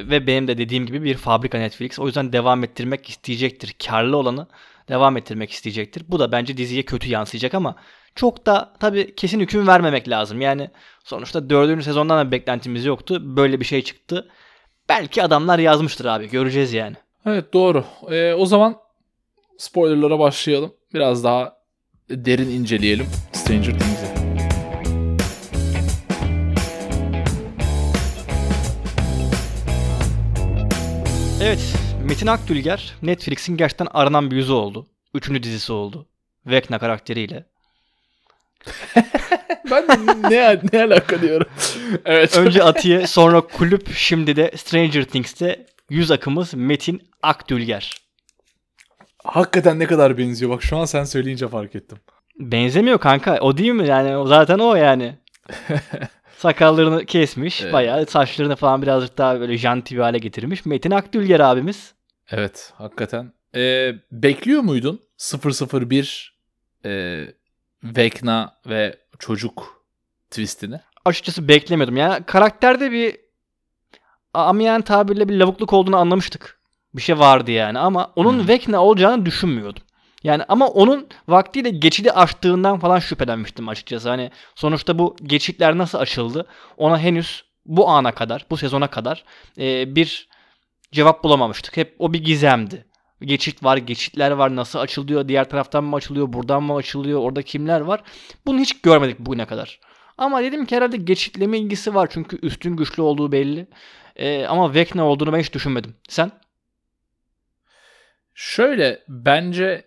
[0.10, 2.00] ve benim de dediğim gibi bir fabrika Netflix.
[2.00, 3.76] O yüzden devam ettirmek isteyecektir.
[3.88, 4.48] Karlı olanı
[4.90, 6.04] devam ettirmek isteyecektir.
[6.08, 7.76] Bu da bence diziye kötü yansıyacak ama
[8.16, 10.42] çok da tabii kesin hüküm vermemek lazım.
[10.42, 10.70] Yani
[11.04, 13.20] sonuçta dördüncü sezondan da beklentimiz yoktu.
[13.38, 14.30] Böyle bir şey çıktı.
[14.90, 16.30] Belki adamlar yazmıştır abi.
[16.30, 16.96] Göreceğiz yani.
[17.26, 17.84] Evet doğru.
[18.10, 18.76] Ee, o zaman
[19.58, 20.74] spoilerlara başlayalım.
[20.94, 21.58] Biraz daha
[22.10, 24.06] derin inceleyelim Stranger Things'i.
[31.44, 31.74] Evet,
[32.04, 34.88] Metin Akdülger Netflix'in gerçekten aranan bir yüzü oldu.
[35.14, 36.08] Üçüncü dizisi oldu.
[36.46, 37.46] Vecna karakteriyle.
[39.72, 39.88] ben
[40.30, 41.48] ne, ne alaka diyorum.
[42.06, 42.38] evet.
[42.38, 47.98] Önce Atiye, sonra kulüp, şimdi de Stranger Things'te yüz akımız Metin Akdülger.
[49.24, 50.52] Hakikaten ne kadar benziyor.
[50.52, 51.98] Bak şu an sen söyleyince fark ettim.
[52.40, 53.40] Benzemiyor kanka.
[53.40, 53.88] O değil mi?
[53.88, 55.16] Yani zaten o yani.
[56.38, 57.62] Sakallarını kesmiş.
[57.62, 57.74] Evet.
[57.74, 60.66] Bayağı saçlarını falan birazcık daha böyle janti bir hale getirmiş.
[60.66, 61.94] Metin Akdülger abimiz.
[62.32, 63.34] Evet hakikaten.
[63.56, 66.36] Ee, bekliyor muydun 001
[66.86, 67.22] e,
[67.84, 69.86] Vecna ve çocuk
[70.30, 70.80] twistini?
[71.06, 71.98] Açıkçası beklemiyordum.
[71.98, 73.18] Yani karakterde bir
[74.34, 76.60] amiyen tabirle bir lavukluk olduğunu anlamıştık.
[76.94, 78.48] Bir şey vardı yani ama onun hmm.
[78.48, 79.84] Vecna olacağını düşünmüyordum.
[80.24, 84.10] Yani ama onun vaktiyle geçidi açtığından falan şüphelenmiştim açıkçası.
[84.10, 89.24] Hani sonuçta bu geçitler nasıl açıldı ona henüz bu ana kadar, bu sezona kadar
[89.58, 90.28] e, bir
[90.92, 91.78] cevap bulamamıştık.
[91.78, 92.86] Hep o bir gizemdi.
[93.22, 97.82] Geçit var, geçitler var, nasıl açılıyor, diğer taraftan mı açılıyor, buradan mı açılıyor, orada kimler
[97.82, 98.04] var?
[98.46, 99.80] Bunu hiç görmedik bugüne kadar.
[100.18, 103.68] Ama dedim ki herhalde geçitleme ilgisi var çünkü üstün güçlü olduğu belli.
[104.16, 105.96] Ee, ama Vecna olduğunu ben hiç düşünmedim.
[106.10, 106.32] Sen?
[108.34, 109.86] Şöyle bence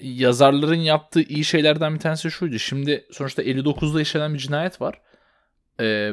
[0.00, 2.58] yazarların yaptığı iyi şeylerden bir tanesi şuydu.
[2.58, 5.00] Şimdi sonuçta 59'da işlenen bir cinayet var.
[5.80, 6.12] Ee,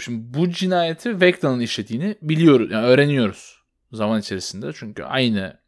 [0.00, 4.72] şimdi bu cinayeti Vecna'nın işlediğini biliyoruz, yani öğreniyoruz zaman içerisinde.
[4.74, 5.58] Çünkü aynı.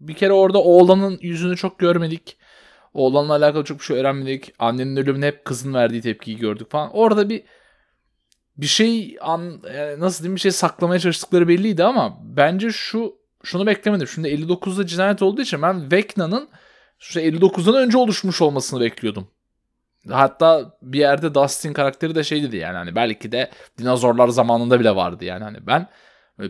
[0.00, 2.36] Bir kere orada oğlanın yüzünü çok görmedik.
[2.96, 4.52] Oğlanla alakalı çok bir şey öğrenmedik.
[4.58, 6.90] Annenin ölümüne hep kızın verdiği tepkiyi gördük falan.
[6.92, 7.42] Orada bir
[8.56, 9.62] bir şey an
[9.98, 14.08] nasıl diyeyim bir şey saklamaya çalıştıkları belliydi ama bence şu şunu beklemedim.
[14.08, 16.48] Şimdi 59'da cinayet olduğu için ben Vecna'nın
[17.00, 19.28] 59'dan önce oluşmuş olmasını bekliyordum.
[20.10, 24.96] Hatta bir yerde Dustin karakteri de şey dedi yani hani belki de dinozorlar zamanında bile
[24.96, 25.88] vardı yani hani ben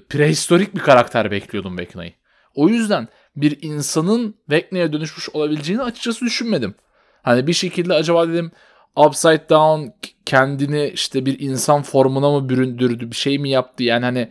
[0.09, 2.13] prehistorik bir karakter bekliyordum Vecna'yı.
[2.55, 6.75] O yüzden bir insanın Vecna'ya dönüşmüş olabileceğini açıkçası düşünmedim.
[7.23, 8.53] Hani bir şekilde acaba dedim
[8.97, 9.91] Upside Down
[10.27, 14.31] kendini işte bir insan formuna mı büründürdü bir şey mi yaptı yani hani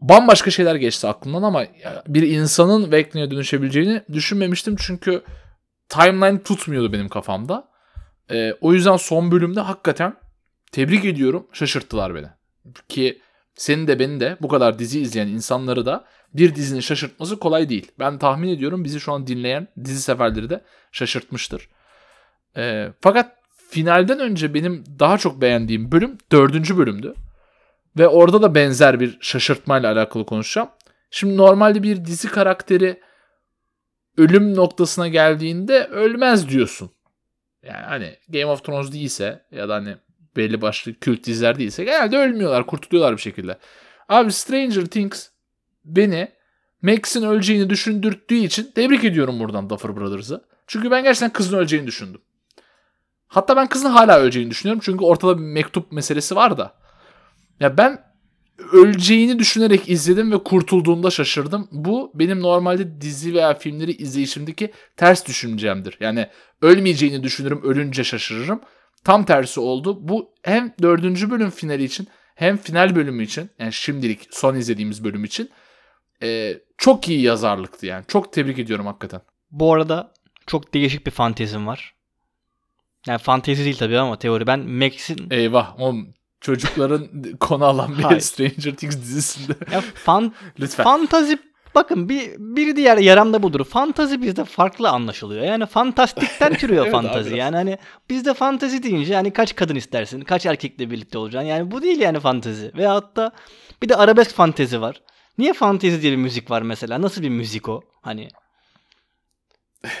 [0.00, 1.64] bambaşka şeyler geçti aklımdan ama
[2.08, 5.22] bir insanın Vecna'ya dönüşebileceğini düşünmemiştim çünkü
[5.88, 7.68] timeline tutmuyordu benim kafamda.
[8.30, 10.16] Ee, o yüzden son bölümde hakikaten
[10.72, 12.26] tebrik ediyorum şaşırttılar beni.
[12.88, 13.20] Ki
[13.54, 17.92] senin de beni de bu kadar dizi izleyen insanları da bir dizinin şaşırtması kolay değil.
[17.98, 21.68] Ben tahmin ediyorum bizi şu an dinleyen dizi seferleri de şaşırtmıştır.
[22.56, 23.36] Ee, fakat
[23.68, 27.14] finalden önce benim daha çok beğendiğim bölüm dördüncü bölümdü.
[27.98, 30.68] Ve orada da benzer bir şaşırtmayla alakalı konuşacağım.
[31.10, 33.00] Şimdi normalde bir dizi karakteri
[34.18, 36.90] ölüm noktasına geldiğinde ölmez diyorsun.
[37.62, 39.96] Yani hani Game of Thrones değilse ya da hani
[40.36, 43.58] belli başlı kült diziler değilse genelde ölmüyorlar, kurtuluyorlar bir şekilde.
[44.08, 45.28] Abi Stranger Things
[45.86, 46.28] beni
[46.82, 50.44] Max'in öleceğini düşündürttüğü için tebrik ediyorum buradan Duffer Brothers'ı.
[50.66, 52.20] Çünkü ben gerçekten kızın öleceğini düşündüm.
[53.26, 54.82] Hatta ben kızın hala öleceğini düşünüyorum.
[54.84, 56.74] Çünkü ortada bir mektup meselesi var da.
[57.60, 57.98] Ya ben
[58.72, 61.68] öleceğini düşünerek izledim ve kurtulduğunda şaşırdım.
[61.72, 65.96] Bu benim normalde dizi veya filmleri izleyişimdeki ters düşüncemdir.
[66.00, 66.28] Yani
[66.62, 68.60] ölmeyeceğini düşünürüm, ölünce şaşırırım.
[69.04, 70.08] Tam tersi oldu.
[70.08, 75.24] Bu hem dördüncü bölüm finali için hem final bölümü için yani şimdilik son izlediğimiz bölüm
[75.24, 75.50] için
[76.22, 78.04] e, çok iyi yazarlıktı yani.
[78.08, 79.20] Çok tebrik ediyorum hakikaten.
[79.50, 80.12] Bu arada
[80.46, 81.94] çok değişik bir fantezim var.
[83.06, 84.46] Yani fantezi değil tabii ama teori.
[84.46, 85.26] Ben Max'in...
[85.30, 85.94] Eyvah o
[86.40, 87.08] çocukların
[87.40, 88.20] konu alan bir.
[88.20, 89.52] Stranger Things dizisinde.
[89.72, 90.84] Ya fan, Lütfen.
[90.84, 91.38] fantazi
[91.74, 93.64] bakın bir, bir diğer yaram da budur.
[93.64, 95.44] Fantazi bizde farklı anlaşılıyor.
[95.44, 97.30] Yani fantastikten türüyor Evet abi, fantazi.
[97.30, 97.38] biraz.
[97.38, 97.78] Yani hani
[98.10, 100.20] bizde fantazi deyince yani kaç kadın istersin?
[100.20, 101.48] Kaç erkekle birlikte olacaksın?
[101.48, 102.72] Yani bu değil yani fantezi.
[102.76, 103.30] Ve hatta
[103.82, 105.02] bir de arabesk fantezi var.
[105.38, 107.02] Niye fantezi diye bir müzik var mesela?
[107.02, 107.82] Nasıl bir müzik o?
[108.02, 108.28] Hani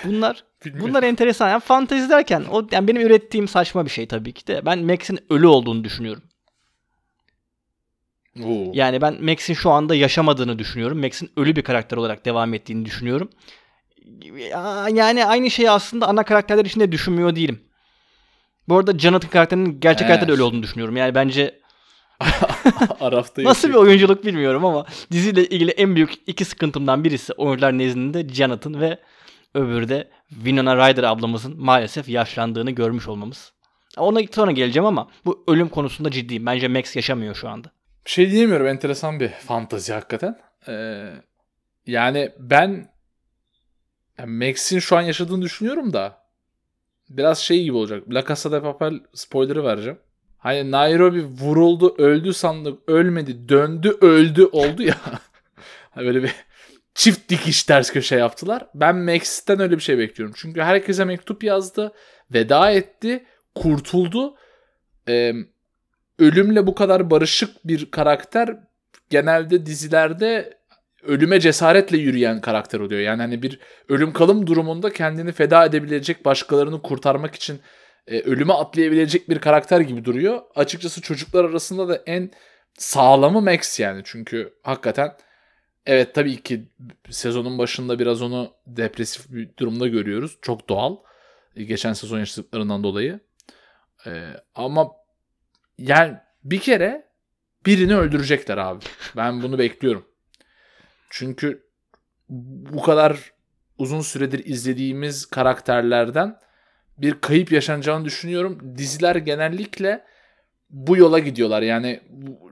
[0.04, 0.44] Bunlar
[0.80, 1.48] bunlar enteresan.
[1.48, 4.66] Yani fantezi derken o yani benim ürettiğim saçma bir şey tabii ki de.
[4.66, 6.22] Ben Max'in ölü olduğunu düşünüyorum.
[8.44, 8.70] Oo.
[8.74, 11.00] Yani ben Max'in şu anda yaşamadığını düşünüyorum.
[11.00, 13.30] Max'in ölü bir karakter olarak devam ettiğini düşünüyorum.
[14.34, 17.60] Ya- Yani aynı şeyi aslında ana karakterler için de düşünmüyor değilim.
[18.68, 20.10] Bu arada Jonathan karakterinin gerçek Evet.
[20.10, 20.96] hayatta da ölü olduğunu düşünüyorum.
[20.96, 21.60] Yani bence
[23.00, 28.28] Araf'ta nasıl bir oyunculuk bilmiyorum ama diziyle ilgili en büyük iki sıkıntımdan birisi oyuncular nezdinde
[28.28, 28.98] Jonathan ve
[29.54, 33.52] öbürü de Winona Ryder ablamızın maalesef yaşlandığını görmüş olmamız.
[33.96, 36.46] Ona sonra geleceğim ama bu ölüm konusunda ciddiyim.
[36.46, 37.72] Bence Max yaşamıyor şu anda.
[38.06, 38.66] Bir şey diyemiyorum.
[38.66, 40.38] Enteresan bir fantazi hakikaten.
[40.68, 41.12] Ee,
[41.86, 42.88] yani ben
[44.18, 46.26] yani Max'in şu an yaşadığını düşünüyorum da
[47.08, 48.02] biraz şey gibi olacak.
[48.10, 49.98] La Casa de Papel spoiler'ı vereceğim.
[50.46, 54.96] Hani Nairobi vuruldu, öldü sandık, ölmedi, döndü, öldü oldu ya.
[55.90, 56.34] Hani böyle bir
[56.94, 58.66] çift dikiş ters köşe yaptılar.
[58.74, 60.34] Ben Max'ten öyle bir şey bekliyorum.
[60.38, 61.92] Çünkü herkese mektup yazdı,
[62.30, 64.34] veda etti, kurtuldu.
[65.08, 65.32] Ee,
[66.18, 68.56] ölümle bu kadar barışık bir karakter
[69.10, 70.58] genelde dizilerde
[71.02, 73.00] ölüme cesaretle yürüyen karakter oluyor.
[73.00, 77.60] Yani hani bir ölüm kalım durumunda kendini feda edebilecek, başkalarını kurtarmak için
[78.06, 80.42] e, ölüme atlayabilecek bir karakter gibi duruyor.
[80.54, 82.30] Açıkçası çocuklar arasında da en
[82.78, 84.02] sağlamı Max yani.
[84.04, 85.16] Çünkü hakikaten
[85.86, 86.68] evet tabii ki
[87.10, 90.38] sezonun başında biraz onu depresif bir durumda görüyoruz.
[90.42, 90.96] Çok doğal.
[91.56, 93.20] E, Geçen sezon yaşadıklarından dolayı.
[94.06, 94.90] E, ama
[95.78, 97.06] yani bir kere
[97.66, 98.84] birini öldürecekler abi.
[99.16, 100.08] Ben bunu bekliyorum.
[101.10, 101.66] Çünkü
[102.28, 103.32] bu kadar
[103.78, 106.38] uzun süredir izlediğimiz karakterlerden
[106.98, 108.74] bir kayıp yaşanacağını düşünüyorum.
[108.78, 110.04] Diziler genellikle
[110.70, 111.62] bu yola gidiyorlar.
[111.62, 112.00] Yani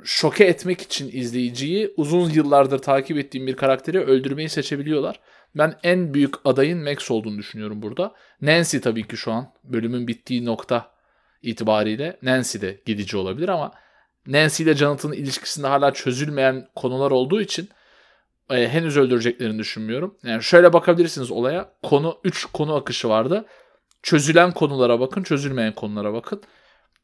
[0.05, 5.21] şoke etmek için izleyiciyi uzun yıllardır takip ettiğim bir karakteri öldürmeyi seçebiliyorlar.
[5.55, 8.15] Ben en büyük adayın Max olduğunu düşünüyorum burada.
[8.41, 10.91] Nancy tabii ki şu an bölümün bittiği nokta
[11.43, 13.73] itibariyle Nancy de gidici olabilir ama
[14.27, 17.69] Nancy ile Jonathan'ın ilişkisinde hala çözülmeyen konular olduğu için
[18.51, 20.19] e, henüz öldüreceklerini düşünmüyorum.
[20.23, 21.73] Yani şöyle bakabilirsiniz olaya.
[21.83, 23.47] Konu 3 konu akışı vardı.
[24.05, 26.43] Çözülen konulara bakın, çözülmeyen konulara bakın.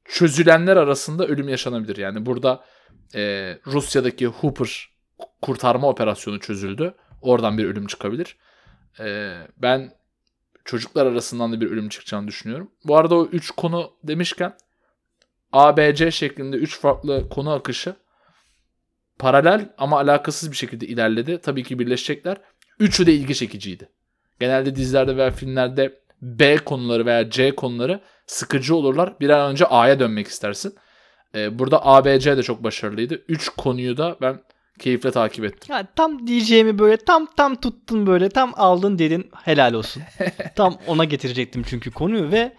[0.04, 1.96] Çözülenler arasında ölüm yaşanabilir.
[1.96, 2.64] Yani burada
[3.14, 3.20] e,
[3.66, 4.88] Rusya'daki Hooper
[5.42, 6.94] kurtarma operasyonu çözüldü.
[7.22, 8.36] Oradan bir ölüm çıkabilir.
[9.00, 9.92] E, ben
[10.64, 12.70] çocuklar arasından da bir ölüm çıkacağını düşünüyorum.
[12.84, 14.56] Bu arada o 3 konu demişken
[15.52, 17.94] ABC şeklinde 3 farklı konu akışı
[19.18, 21.40] paralel ama alakasız bir şekilde ilerledi.
[21.42, 22.36] Tabii ki birleşecekler.
[22.78, 23.88] Üçü de ilgi çekiciydi.
[24.40, 29.20] Genelde dizilerde veya filmlerde B konuları veya C konuları sıkıcı olurlar.
[29.20, 30.74] Bir an önce A'ya dönmek istersin.
[31.34, 33.22] Ee, burada ABC de çok başarılıydı.
[33.28, 34.40] Üç konuyu da ben
[34.78, 35.74] keyifle takip ettim.
[35.74, 40.02] Ya tam diyeceğimi böyle tam tam tuttun böyle tam aldın dedin helal olsun.
[40.56, 42.52] tam ona getirecektim çünkü konuyu ve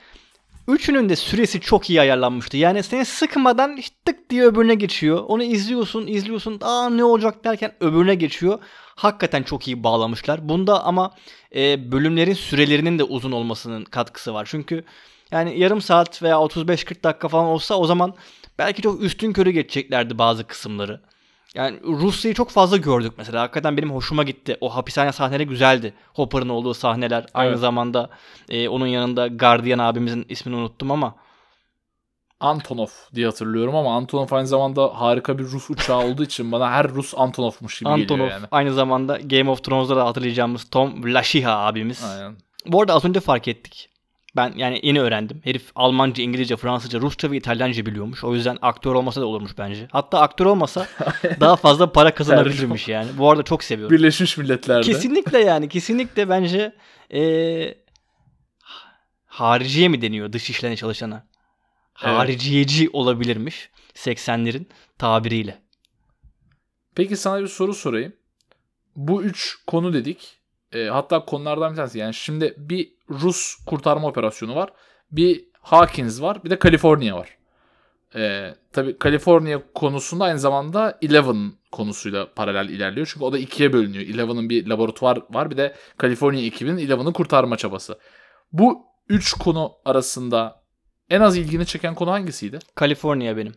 [0.67, 2.57] üçünün de süresi çok iyi ayarlanmıştı.
[2.57, 5.23] Yani seni sıkmadan tık diye öbürüne geçiyor.
[5.27, 8.59] Onu izliyorsun izliyorsun aa ne olacak derken öbürüne geçiyor.
[8.95, 10.49] Hakikaten çok iyi bağlamışlar.
[10.49, 11.11] Bunda ama
[11.55, 14.47] e, bölümlerin sürelerinin de uzun olmasının katkısı var.
[14.51, 14.83] Çünkü
[15.31, 18.13] yani yarım saat veya 35-40 dakika falan olsa o zaman
[18.59, 21.01] belki çok üstün körü geçeceklerdi bazı kısımları.
[21.55, 23.41] Yani Rusya'yı çok fazla gördük mesela.
[23.41, 24.57] Hakikaten benim hoşuma gitti.
[24.61, 25.93] O hapishane sahneleri güzeldi.
[26.13, 27.25] Hopper'ın olduğu sahneler.
[27.33, 27.59] Aynı Evet.
[27.59, 28.09] zamanda
[28.49, 31.15] e, onun yanında Guardian abimizin ismini unuttum ama.
[32.39, 36.87] Antonov diye hatırlıyorum ama Antonov aynı zamanda harika bir Rus uçağı olduğu için bana her
[36.87, 38.45] Rus Antonov'muş gibi Antonov geliyor yani.
[38.51, 42.03] aynı zamanda Game of Thrones'da da hatırlayacağımız Tom Vlashiha abimiz.
[42.03, 42.35] Aynen.
[42.65, 43.89] Bu arada az önce fark ettik.
[44.35, 45.41] Ben yani yeni öğrendim.
[45.43, 48.23] Herif Almanca, İngilizce, Fransızca, Rusça ve İtalyanca biliyormuş.
[48.23, 49.87] O yüzden aktör olmasa da olurmuş bence.
[49.91, 50.87] Hatta aktör olmasa
[51.39, 53.09] daha fazla para kazanabilirmiş yani.
[53.17, 53.97] Bu arada çok seviyorum.
[53.97, 54.81] Birleşmiş Milletler'de.
[54.81, 56.75] Kesinlikle yani kesinlikle bence
[57.09, 57.77] eee
[59.25, 61.27] hariciye mi deniyor dış işlerine çalışana?
[62.03, 62.15] Evet.
[62.17, 64.65] Hariciyeci olabilirmiş 80'lerin
[64.97, 65.61] tabiriyle.
[66.95, 68.13] Peki sana bir soru sorayım.
[68.95, 70.37] Bu üç konu dedik.
[70.73, 71.99] E, hatta konulardan bir tanesi.
[71.99, 74.69] Yani şimdi bir Rus kurtarma operasyonu var.
[75.11, 76.43] Bir Hawkins var.
[76.43, 77.37] Bir de Kaliforniya var.
[78.15, 83.09] E, tabii Kaliforniya konusunda aynı zamanda Eleven konusuyla paralel ilerliyor.
[83.13, 84.03] Çünkü o da ikiye bölünüyor.
[84.03, 85.51] Eleven'ın bir laboratuvar var.
[85.51, 87.99] Bir de Kaliforniya ekibinin Eleven'ı kurtarma çabası.
[88.51, 90.61] Bu üç konu arasında
[91.09, 92.59] en az ilgini çeken konu hangisiydi?
[92.75, 93.53] Kaliforniya benim.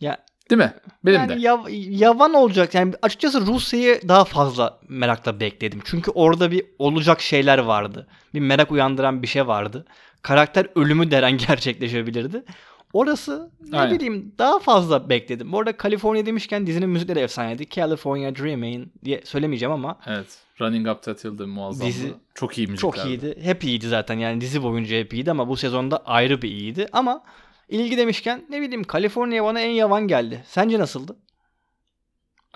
[0.00, 0.72] Ya Değil mi?
[1.04, 1.46] Benim yani de.
[1.46, 2.74] yav- yavan olacak.
[2.74, 5.80] Yani açıkçası Rusya'yı daha fazla merakla bekledim.
[5.84, 8.06] Çünkü orada bir olacak şeyler vardı.
[8.34, 9.84] Bir merak uyandıran bir şey vardı.
[10.22, 12.44] Karakter ölümü deren gerçekleşebilirdi.
[12.92, 13.94] Orası ne Aynen.
[13.96, 15.52] bileyim daha fazla bekledim.
[15.52, 17.68] Bu arada Kaliforniya demişken dizinin müzikleri efsaneydi.
[17.68, 20.38] California Dreaming diye söylemeyeceğim ama Evet.
[20.60, 21.88] Running Up That Hill'de muazzamdı.
[21.92, 22.92] Dizi çok iyi müzikler.
[22.92, 23.38] çok iyiydi.
[23.42, 26.86] Hep iyiydi zaten yani dizi boyunca hep iyiydi ama bu sezonda ayrı bir iyiydi.
[26.92, 27.22] Ama
[27.70, 30.44] ilgi demişken ne bileyim Kaliforniya bana en yavan geldi.
[30.46, 31.16] Sence nasıldı?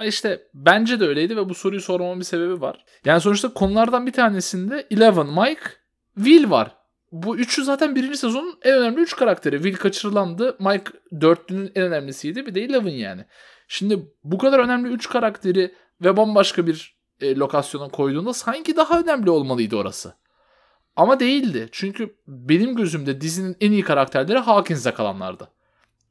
[0.03, 2.85] İşte bence de öyleydi ve bu soruyu sormamın bir sebebi var.
[3.05, 5.63] Yani sonuçta konulardan bir tanesinde Eleven, Mike,
[6.17, 6.77] Will var.
[7.13, 9.57] Bu üçü zaten birinci sezonun en önemli üç karakteri.
[9.57, 10.57] Will kaçırılandı.
[10.61, 12.47] Mike dörtlünün en önemlisiydi.
[12.47, 13.25] Bir de Eleven yani.
[13.69, 19.31] Şimdi bu kadar önemli üç karakteri ve bambaşka bir e, lokasyona koyduğunda sanki daha önemli
[19.31, 20.15] olmalıydı orası.
[20.97, 21.69] Ama değildi.
[21.73, 25.51] Çünkü benim gözümde dizinin en iyi karakterleri Hawkins'e kalanlardı.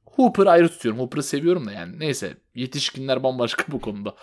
[0.06, 1.00] Hooper'ı ayrı tutuyorum.
[1.02, 2.00] Hooper'ı seviyorum da yani.
[2.00, 4.15] Neyse yetişkinler bambaşka bu konuda.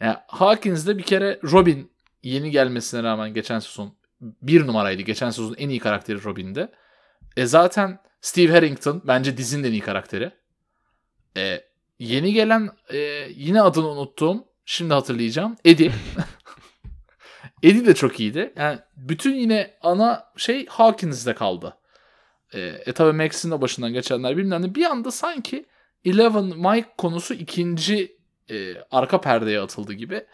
[0.00, 1.90] Yani Hawkins'de bir kere Robin
[2.22, 5.02] yeni gelmesine rağmen geçen sezon bir numaraydı.
[5.02, 6.72] Geçen sezon en iyi karakteri Robin'de.
[7.36, 10.30] E zaten Steve Harrington bence dizinin en iyi karakteri.
[11.36, 11.60] E,
[11.98, 12.96] yeni gelen e,
[13.36, 15.56] yine adını unuttuğum şimdi hatırlayacağım.
[15.64, 15.92] Eddie.
[17.66, 18.52] Eddie de çok iyiydi.
[18.56, 21.76] Yani bütün yine ana şey Hawkins'de kaldı.
[22.54, 24.74] E, e tabi Max'in de başından geçenler bilmem ne.
[24.74, 25.66] Bir anda sanki
[26.04, 28.16] Eleven Mike konusu ikinci
[28.50, 30.26] e, arka perdeye atıldı gibi.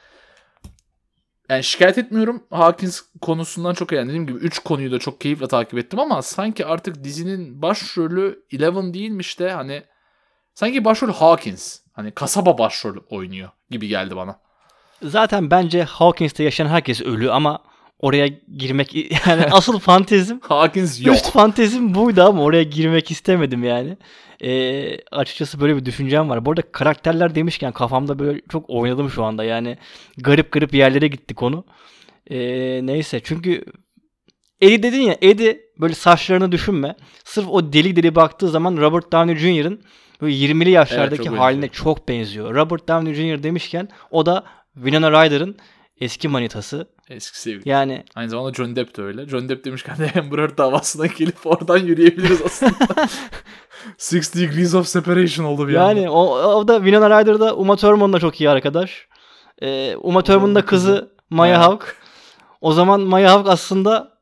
[1.49, 2.47] Yani şikayet etmiyorum.
[2.51, 6.67] Hawkins konusundan çok yani dediğim gibi 3 konuyu da çok keyifle takip ettim ama sanki
[6.67, 9.83] artık dizinin başrolü Eleven değilmiş de hani
[10.55, 11.81] sanki başrol Hawkins.
[11.93, 14.41] Hani kasaba başrol oynuyor gibi geldi bana.
[15.03, 17.59] Zaten bence Hawkins'te yaşayan herkes ölü ama
[17.99, 18.95] oraya girmek
[19.27, 21.17] yani asıl fantezim Hawkins yok.
[21.17, 23.97] üst fantezim buydu ama oraya girmek istemedim yani.
[24.45, 26.45] Ee, açıkçası böyle bir düşüncem var.
[26.45, 29.45] Bu arada karakterler demişken kafamda böyle çok oynadım şu anda.
[29.45, 29.79] Yani
[30.19, 31.65] garip garip yerlere gitti konu.
[32.31, 33.65] Ee, neyse çünkü
[34.61, 36.97] Eddie dedin ya Eddie böyle saçlarını düşünme.
[37.25, 39.83] Sırf o deli deli baktığı zaman Robert Downey Jr.'ın
[40.21, 41.85] böyle 20'li yaşlardaki çok haline benziyor.
[41.85, 42.55] çok benziyor.
[42.55, 43.43] Robert Downey Jr.
[43.43, 45.57] demişken o da Winona Ryder'ın
[46.01, 46.87] eski manitası.
[47.09, 47.69] Eski sevgili.
[47.69, 49.29] Yani Aynı zamanda Johnny Depp de öyle.
[49.29, 52.73] Johnny Depp demişken de Amber Heard davasına gelip oradan yürüyebiliriz aslında.
[53.99, 56.13] Six Degrees of Separation oldu bir yani anda.
[56.13, 59.09] o, o da Winona Ryder'da Uma Thurman'la çok iyi arkadaş.
[59.63, 61.13] Ee, Uma Thurman'ın da kızı.
[61.31, 61.87] Maya Hawke.
[62.61, 64.13] O zaman Maya Hawke aslında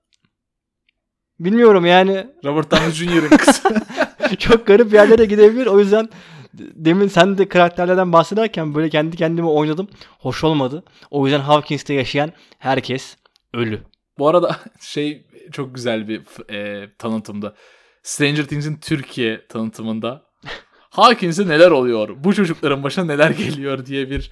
[1.40, 3.62] bilmiyorum yani Robert Downey Jr.'ın kızı.
[4.38, 5.66] çok garip yerlere gidebilir.
[5.66, 6.08] O yüzden
[6.54, 9.88] demin sen de karakterlerden bahsederken böyle kendi kendime oynadım.
[10.18, 10.84] Hoş olmadı.
[11.10, 13.16] O yüzden Hawkins'te yaşayan herkes
[13.54, 13.80] ölü.
[14.18, 17.54] Bu arada şey çok güzel bir e, tanıtımda.
[18.02, 20.22] Stranger Things'in Türkiye tanıtımında
[20.90, 22.24] Hawkins'e neler oluyor?
[22.24, 24.30] Bu çocukların başına neler geliyor diye bir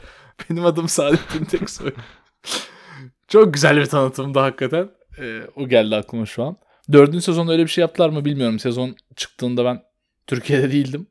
[0.51, 1.93] benim adım Saadettin Teksoy.
[3.29, 4.91] çok güzel bir tanıtımdı hakikaten.
[5.21, 6.57] E, o geldi aklıma şu an.
[6.93, 8.59] Dördüncü sezonda öyle bir şey yaptılar mı bilmiyorum.
[8.59, 9.83] Sezon çıktığında ben
[10.27, 11.07] Türkiye'de değildim.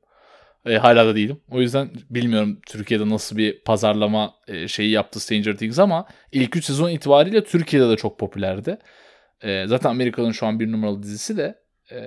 [0.65, 1.41] E, hala da değilim.
[1.52, 6.65] O yüzden bilmiyorum Türkiye'de nasıl bir pazarlama e, şeyi yaptı Stranger Things ama ilk 3
[6.65, 8.78] sezon itibariyle Türkiye'de de çok popülerdi.
[9.41, 11.60] E, zaten Amerika'nın şu an bir numaralı dizisi de
[11.91, 11.98] e,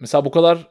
[0.00, 0.68] mesela bu kadar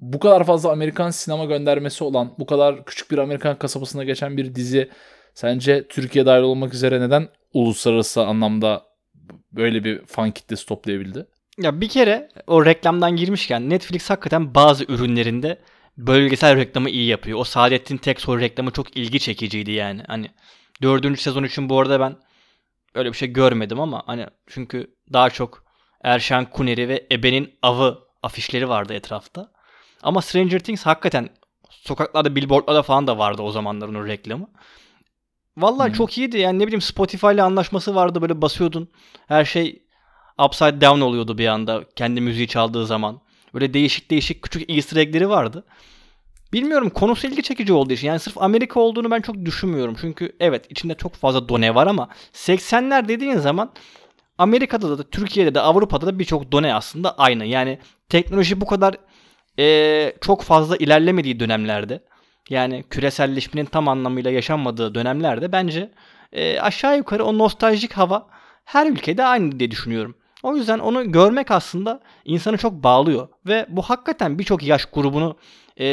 [0.00, 4.54] bu kadar fazla Amerikan sinema göndermesi olan, bu kadar küçük bir Amerikan kasabasına geçen bir
[4.54, 4.90] dizi
[5.34, 8.82] sence Türkiye dahil olmak üzere neden uluslararası anlamda
[9.52, 11.26] böyle bir fan kitlesi toplayabildi?
[11.58, 15.58] Ya bir kere o reklamdan girmişken Netflix hakikaten bazı ürünlerinde
[15.96, 17.38] bölgesel reklamı iyi yapıyor.
[17.38, 20.02] O Saadettin Teksoy reklamı çok ilgi çekiciydi yani.
[20.06, 20.30] Hani
[20.82, 22.16] dördüncü sezon için bu arada ben
[22.94, 25.64] öyle bir şey görmedim ama hani çünkü daha çok
[26.04, 29.52] Erşen Kuneri ve Ebe'nin avı afişleri vardı etrafta.
[30.02, 31.28] Ama Stranger Things hakikaten
[31.70, 34.48] sokaklarda, billboardlarda falan da vardı o zamanların o reklamı.
[35.56, 35.94] Vallahi Hı.
[35.94, 38.88] çok iyiydi yani ne bileyim Spotify ile anlaşması vardı böyle basıyordun.
[39.28, 39.82] Her şey
[40.46, 43.20] upside down oluyordu bir anda kendi müziği çaldığı zaman.
[43.54, 45.64] Böyle değişik değişik küçük easter egg'leri vardı.
[46.52, 48.06] Bilmiyorum konusu ilgi çekici olduğu için.
[48.08, 49.96] Yani sırf Amerika olduğunu ben çok düşünmüyorum.
[50.00, 53.72] Çünkü evet içinde çok fazla done var ama 80'ler dediğin zaman
[54.38, 57.44] Amerika'da da Türkiye'de de Avrupa'da da birçok done aslında aynı.
[57.46, 58.96] Yani teknoloji bu kadar
[59.58, 62.00] eee, çok fazla ilerlemediği dönemlerde
[62.50, 65.90] yani küreselleşmenin tam anlamıyla yaşanmadığı dönemlerde bence
[66.32, 68.26] e, aşağı yukarı o nostaljik hava
[68.64, 70.14] her ülkede aynı diye düşünüyorum.
[70.42, 75.36] O yüzden onu görmek aslında insanı çok bağlıyor ve bu hakikaten birçok yaş grubunu
[75.80, 75.86] e,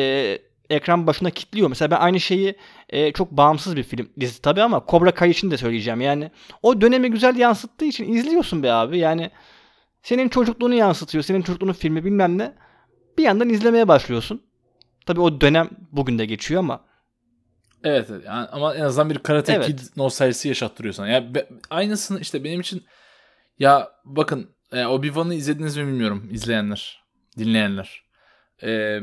[0.70, 1.70] ekran başına kilitliyor.
[1.70, 2.56] Mesela ben aynı şeyi
[2.90, 6.02] e, çok bağımsız bir film dizi tabii ama Cobra Kai için de söyleyeceğim.
[6.02, 6.32] Yani
[6.64, 8.98] o dönemi güzel yansıttığı için izliyorsun be abi.
[8.98, 9.32] Yani
[10.04, 11.24] senin çocukluğunu yansıtıyor.
[11.24, 12.54] Senin çocukluğunun filmi bilmem ne.
[13.18, 14.42] Bir yandan izlemeye başlıyorsun.
[15.06, 16.86] Tabii o dönem bugün de geçiyor ama.
[17.84, 19.66] Evet yani ama en azından bir Karate Evet.
[19.66, 21.08] Kid nostaljisi yaşattırıyor sana.
[21.08, 22.84] Yani be- aynısını işte benim için
[23.60, 27.04] ya bakın e, Obi-Wan'ı izlediniz mi bilmiyorum izleyenler,
[27.38, 28.04] dinleyenler.
[28.64, 29.00] E,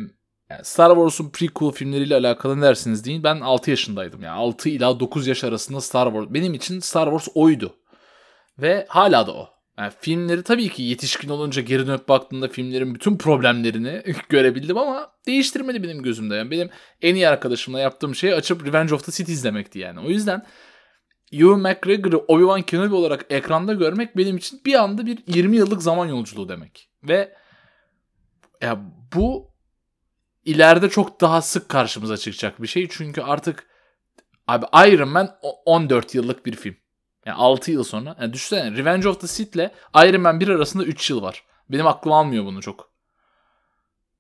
[0.62, 3.22] Star Wars'un prequel filmleriyle alakalı ne dersiniz deyin.
[3.22, 4.22] Ben 6 yaşındaydım.
[4.22, 6.26] Yani 6 ila 9 yaş arasında Star Wars.
[6.30, 7.76] Benim için Star Wars oydu.
[8.58, 9.48] Ve hala da o.
[9.78, 15.82] Yani filmleri tabii ki yetişkin olunca geri dönüp baktığımda filmlerin bütün problemlerini görebildim ama değiştirmedi
[15.82, 16.34] benim gözümde.
[16.34, 16.70] Yani benim
[17.02, 20.00] en iyi arkadaşımla yaptığım şey açıp Revenge of the Sith izlemekti yani.
[20.00, 20.42] O yüzden
[21.32, 26.06] Ewan McGregor'ı Obi-Wan Kenobi olarak ekranda görmek benim için bir anda bir 20 yıllık zaman
[26.06, 26.90] yolculuğu demek.
[27.02, 27.34] Ve
[28.62, 28.80] ya
[29.14, 29.50] bu
[30.44, 32.88] ileride çok daha sık karşımıza çıkacak bir şey.
[32.90, 33.66] Çünkü artık
[34.46, 36.76] abi Iron Man o- 14 yıllık bir film.
[37.26, 38.16] Yani 6 yıl sonra.
[38.20, 41.44] Yani düşünsene Revenge of the Sith ile Iron Man 1 arasında 3 yıl var.
[41.70, 42.90] Benim aklım almıyor bunu çok.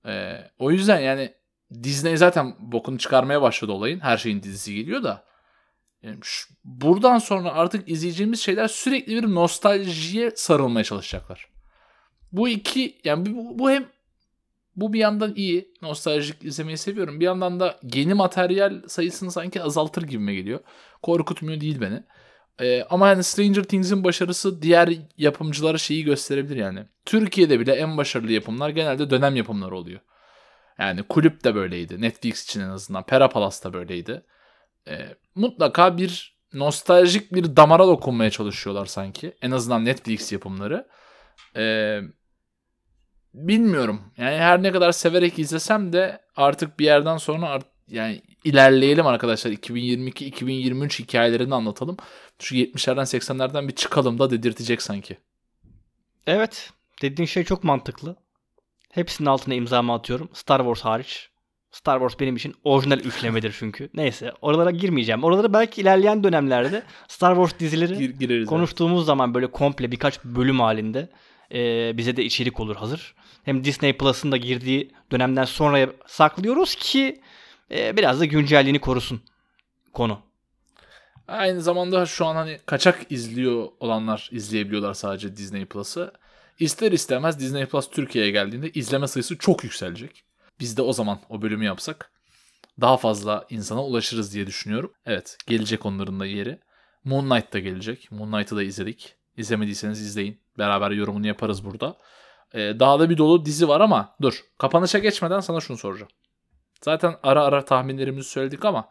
[0.06, 1.34] Ee, o yüzden yani
[1.82, 4.00] Disney zaten bokunu çıkarmaya başladı olayın.
[4.00, 5.24] Her şeyin dizisi geliyor da.
[6.64, 11.48] Buradan sonra artık izleyeceğimiz şeyler sürekli bir nostaljiye sarılmaya çalışacaklar.
[12.32, 13.86] Bu iki yani bu, bu hem
[14.76, 15.74] bu bir yandan iyi.
[15.82, 17.20] Nostaljik izlemeyi seviyorum.
[17.20, 20.60] Bir yandan da yeni materyal sayısını sanki azaltır gibime geliyor.
[21.02, 22.02] Korkutmuyor değil beni.
[22.60, 26.84] Ee, ama yani Stranger Things'in başarısı diğer yapımcılara şeyi gösterebilir yani.
[27.04, 30.00] Türkiye'de bile en başarılı yapımlar genelde dönem yapımları oluyor.
[30.78, 32.00] Yani Kulüp de böyleydi.
[32.00, 33.06] Netflix için en azından.
[33.06, 34.22] Pera Palace da böyleydi.
[34.88, 39.32] Ee, mutlaka bir nostaljik bir damara dokunmaya çalışıyorlar sanki.
[39.42, 40.88] En azından Netflix yapımları.
[41.56, 42.00] Ee,
[43.34, 44.02] bilmiyorum.
[44.16, 49.50] Yani her ne kadar severek izlesem de artık bir yerden sonra art- yani ilerleyelim arkadaşlar.
[49.50, 51.96] 2022-2023 hikayelerini anlatalım.
[52.38, 55.16] Şu 70'lerden 80'lerden bir çıkalım da dedirtecek sanki.
[56.26, 56.70] Evet.
[57.02, 58.16] Dediğin şey çok mantıklı.
[58.92, 60.30] Hepsinin altına imzamı atıyorum.
[60.32, 61.30] Star Wars hariç.
[61.74, 63.88] Star Wars benim için orijinal üçlemedir çünkü.
[63.94, 65.24] Neyse oralara girmeyeceğim.
[65.24, 68.48] Oraları belki ilerleyen dönemlerde Star Wars dizileri Gir, gireriz.
[68.48, 71.08] konuştuğumuz zaman böyle komple birkaç bölüm halinde
[71.54, 73.14] e, bize de içerik olur hazır.
[73.44, 77.20] Hem Disney Plus'ın da girdiği dönemden sonra saklıyoruz ki
[77.70, 79.20] e, biraz da güncelliğini korusun
[79.92, 80.18] konu.
[81.28, 86.12] Aynı zamanda şu an hani kaçak izliyor olanlar izleyebiliyorlar sadece Disney Plus'ı.
[86.60, 90.24] İster istemez Disney Plus Türkiye'ye geldiğinde izleme sayısı çok yükselecek.
[90.60, 92.10] Biz de o zaman o bölümü yapsak
[92.80, 94.92] daha fazla insana ulaşırız diye düşünüyorum.
[95.06, 96.60] Evet gelecek onların da yeri.
[97.04, 98.12] Moon Knight da gelecek.
[98.12, 99.14] Moon Knight'ı da izledik.
[99.36, 100.40] İzlemediyseniz izleyin.
[100.58, 101.96] Beraber yorumunu yaparız burada.
[102.54, 104.40] Ee, daha da bir dolu dizi var ama dur.
[104.58, 106.10] Kapanışa geçmeden sana şunu soracağım.
[106.82, 108.88] Zaten ara ara tahminlerimizi söyledik ama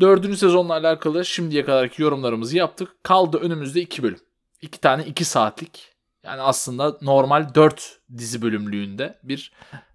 [0.00, 3.04] Dördüncü sezonla alakalı şimdiye kadarki yorumlarımızı yaptık.
[3.04, 4.20] Kaldı önümüzde iki bölüm.
[4.62, 5.92] İki tane iki saatlik.
[6.24, 9.52] Yani aslında normal dört dizi bölümlüğünde bir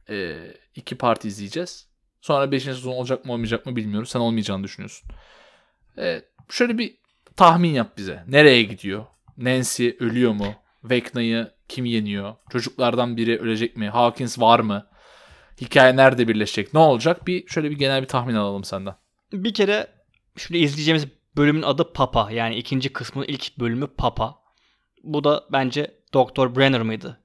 [0.09, 0.37] e,
[0.75, 1.87] iki parti izleyeceğiz.
[2.21, 4.09] Sonra beşinci sezon olacak mı olmayacak mı bilmiyoruz.
[4.09, 5.09] Sen olmayacağını düşünüyorsun.
[5.97, 6.97] E, şöyle bir
[7.35, 8.23] tahmin yap bize.
[8.27, 9.05] Nereye gidiyor?
[9.37, 10.53] Nancy ölüyor mu?
[10.83, 12.35] Vecna'yı kim yeniyor?
[12.51, 13.89] Çocuklardan biri ölecek mi?
[13.89, 14.87] Hawkins var mı?
[15.61, 16.73] Hikaye nerede birleşecek?
[16.73, 17.27] Ne olacak?
[17.27, 18.95] Bir şöyle bir genel bir tahmin alalım senden.
[19.33, 19.87] Bir kere
[20.37, 22.31] şurada izleyeceğimiz bölümün adı Papa.
[22.31, 24.39] Yani ikinci kısmın ilk bölümü Papa.
[25.03, 27.19] Bu da bence Doktor Brenner mıydı?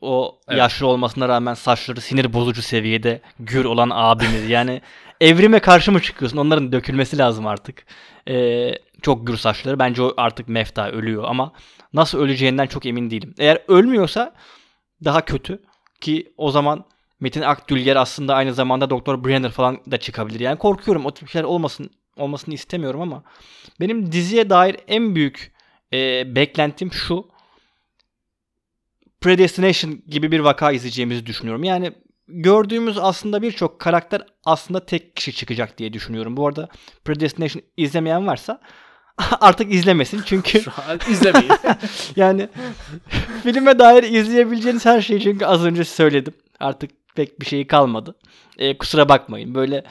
[0.00, 0.58] O Evet.
[0.58, 4.50] yaşlı olmasına rağmen saçları sinir bozucu seviyede gür olan abimiz.
[4.50, 4.82] Yani
[5.20, 6.36] evrime karşı mı çıkıyorsun?
[6.38, 7.86] Onların dökülmesi lazım artık.
[8.28, 9.78] Ee, çok gür saçları.
[9.78, 11.52] Bence o artık mefta ölüyor ama
[11.92, 13.34] nasıl öleceğinden çok emin değilim.
[13.38, 14.34] Eğer ölmüyorsa
[15.04, 15.62] daha kötü
[16.00, 16.84] ki o zaman
[17.20, 20.40] Metin Akdülger aslında aynı zamanda Doktor Brenner falan da çıkabilir.
[20.40, 23.22] Yani korkuyorum o tip şeyler olmasın olmasını istemiyorum ama
[23.80, 25.52] benim diziye dair en büyük
[25.92, 27.28] e, beklentim şu.
[29.20, 31.64] Predestination gibi bir vaka izleyeceğimizi düşünüyorum.
[31.64, 31.92] Yani
[32.28, 36.36] gördüğümüz aslında birçok karakter aslında tek kişi çıkacak diye düşünüyorum.
[36.36, 36.68] Bu arada
[37.04, 38.60] Predestination izlemeyen varsa
[39.40, 40.62] artık izlemesin çünkü
[41.10, 41.52] izlemeyin.
[42.16, 42.48] yani
[43.42, 46.34] filme dair izleyebileceğiniz her şeyi çünkü az önce söyledim.
[46.60, 48.14] Artık pek bir şey kalmadı.
[48.58, 49.54] Ee, kusura bakmayın.
[49.54, 49.84] Böyle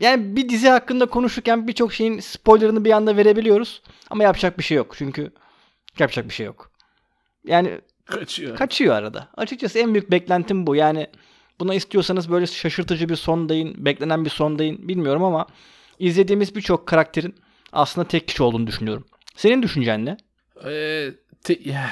[0.00, 3.82] yani bir dizi hakkında konuşurken birçok şeyin spoilerını bir anda verebiliyoruz.
[4.10, 4.94] Ama yapacak bir şey yok.
[4.98, 5.32] Çünkü
[5.98, 6.70] yapacak bir şey yok.
[7.44, 7.80] Yani
[8.10, 8.56] Kaçıyor.
[8.56, 9.28] kaçıyor arada.
[9.36, 10.76] Açıkçası en büyük beklentim bu.
[10.76, 11.06] Yani
[11.60, 15.46] Buna istiyorsanız böyle şaşırtıcı bir son deyin, beklenen bir son deyin bilmiyorum ama
[15.98, 17.34] izlediğimiz birçok karakterin
[17.72, 19.06] aslında tek kişi olduğunu düşünüyorum.
[19.36, 20.16] Senin düşüncen ne?
[20.64, 21.10] Ee,
[21.44, 21.90] te- ya,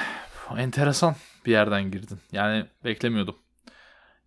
[0.57, 1.15] enteresan
[1.45, 2.19] bir yerden girdin.
[2.31, 3.35] Yani beklemiyordum.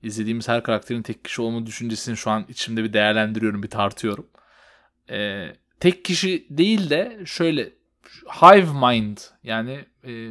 [0.03, 4.27] İzlediğimiz her karakterin tek kişi olma düşüncesini şu an içimde bir değerlendiriyorum, bir tartıyorum.
[5.11, 5.49] Ee,
[5.81, 7.73] tek kişi değil de şöyle
[8.43, 10.31] hive mind yani e,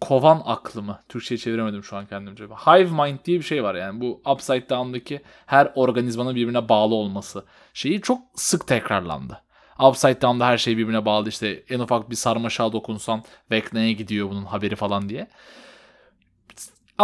[0.00, 1.00] kovan aklı mı?
[1.08, 2.44] Türkçe'ye çeviremedim şu an kendimce.
[2.44, 7.44] Hive mind diye bir şey var yani bu Upside Down'daki her organizmanın birbirine bağlı olması
[7.74, 9.42] şeyi çok sık tekrarlandı.
[9.88, 14.44] Upside Down'da her şey birbirine bağlı işte en ufak bir sarmaşağa dokunsan Vecna'ya gidiyor bunun
[14.44, 15.28] haberi falan diye.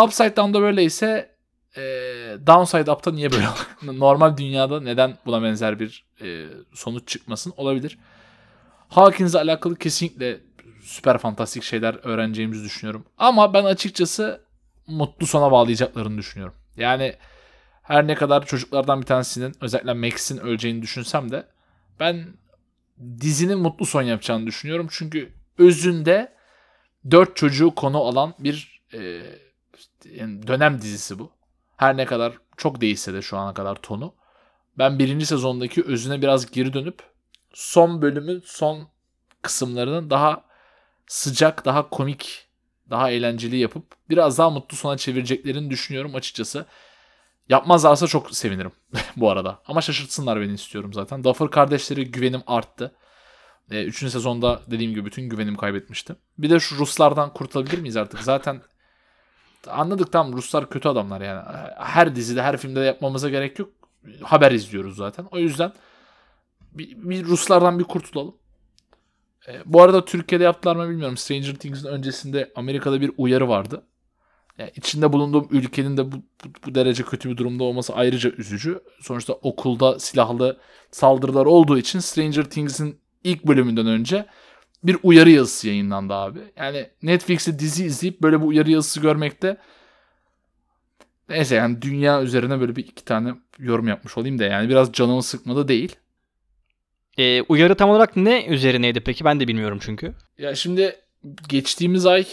[0.05, 1.37] Upside Down'da böyleyse
[1.77, 1.83] e,
[2.47, 3.47] Downside Up'ta niye böyle
[3.83, 7.99] Normal dünyada neden buna benzer bir e, sonuç çıkmasın olabilir.
[8.89, 10.41] Hawkins'le alakalı kesinlikle
[10.83, 13.05] süper fantastik şeyler öğreneceğimizi düşünüyorum.
[13.18, 14.45] Ama ben açıkçası
[14.87, 16.55] mutlu sona bağlayacaklarını düşünüyorum.
[16.76, 17.16] Yani
[17.83, 21.47] her ne kadar çocuklardan bir tanesinin özellikle Max'in öleceğini düşünsem de
[22.01, 22.26] ben
[23.20, 24.87] dizinin mutlu son yapacağını düşünüyorum.
[24.91, 26.33] Çünkü özünde
[27.11, 28.99] dört çocuğu konu alan bir e,
[30.47, 31.30] dönem dizisi bu.
[31.76, 34.14] Her ne kadar çok değişse de şu ana kadar tonu.
[34.78, 37.03] Ben birinci sezondaki özüne biraz geri dönüp
[37.53, 38.89] son bölümün son
[39.43, 40.45] kısımlarının daha
[41.13, 42.49] sıcak, daha komik,
[42.91, 46.67] daha eğlenceli yapıp biraz daha mutlu sona çevireceklerini düşünüyorum açıkçası.
[47.49, 48.73] Yapmazlarsa çok sevinirim
[49.17, 49.63] bu arada.
[49.67, 51.25] Ama şaşırtsınlar beni istiyorum zaten.
[51.25, 52.95] Duffer kardeşleri güvenim arttı.
[53.71, 56.17] E, üçüncü sezonda dediğim gibi bütün güvenimi kaybetmiştim.
[56.39, 58.21] Bir de şu Ruslardan kurtulabilir miyiz artık?
[58.21, 58.63] Zaten
[59.67, 61.43] anladık tamam Ruslar kötü adamlar yani.
[61.79, 63.71] Her dizide her filmde de yapmamıza gerek yok.
[64.23, 65.27] Haber izliyoruz zaten.
[65.31, 65.73] O yüzden
[66.73, 68.41] bir, bir Ruslardan bir kurtulalım.
[69.49, 71.16] E, bu arada Türkiye'de yaptılar mı bilmiyorum.
[71.16, 73.82] Stranger Things'in öncesinde Amerika'da bir uyarı vardı.
[74.59, 78.80] Yani içinde bulunduğum ülkenin de bu, bu, bu derece kötü bir durumda olması ayrıca üzücü.
[79.01, 84.26] Sonuçta okulda silahlı saldırılar olduğu için Stranger Things'in ilk bölümünden önce
[84.84, 86.38] bir uyarı yazısı yayınlandı abi.
[86.57, 89.57] Yani Netflix'te dizi izleyip böyle bir uyarı yazısı görmekte
[91.28, 95.22] neyse yani dünya üzerine böyle bir iki tane yorum yapmış olayım da yani biraz canımı
[95.22, 95.97] sıkmadı değil.
[97.19, 99.25] Ee, uyarı tam olarak ne üzerineydi peki?
[99.25, 100.15] Ben de bilmiyorum çünkü.
[100.39, 100.97] Ya şimdi
[101.49, 102.27] geçtiğimiz ay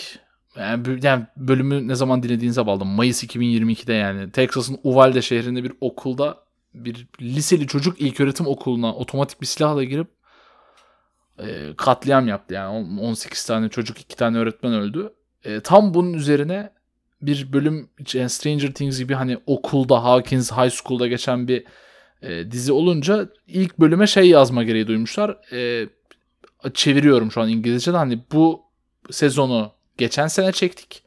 [0.58, 2.86] yani, yani bölümü ne zaman dinlediğinize bağlı.
[2.86, 6.38] Mayıs 2022'de yani Texas'ın Uvalde şehrinde bir okulda
[6.74, 10.08] bir liseli çocuk ilköğretim okuluna otomatik bir silahla girip
[11.40, 12.54] e, katliam yaptı.
[12.54, 15.14] Yani 18 tane çocuk 2 tane öğretmen öldü.
[15.44, 16.72] E, tam bunun üzerine
[17.22, 17.90] bir bölüm
[18.28, 21.64] Stranger Things gibi hani okulda Hawkins High School'da geçen bir
[22.22, 25.38] e, dizi olunca ilk bölüme şey yazma gereği duymuşlar.
[25.54, 25.90] E,
[26.74, 28.62] çeviriyorum şu an İngilizce'de hani bu
[29.12, 31.04] sezonu geçen sene çektik.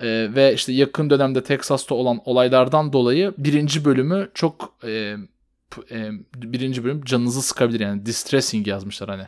[0.00, 5.16] E, ve işte yakın dönemde Texas'ta olan olaylardan dolayı birinci bölümü çok e,
[5.90, 9.26] e, birinci bölüm canınızı sıkabilir yani distressing yazmışlar hani.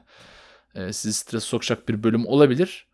[0.74, 2.86] E, sizi stres sokacak bir bölüm olabilir.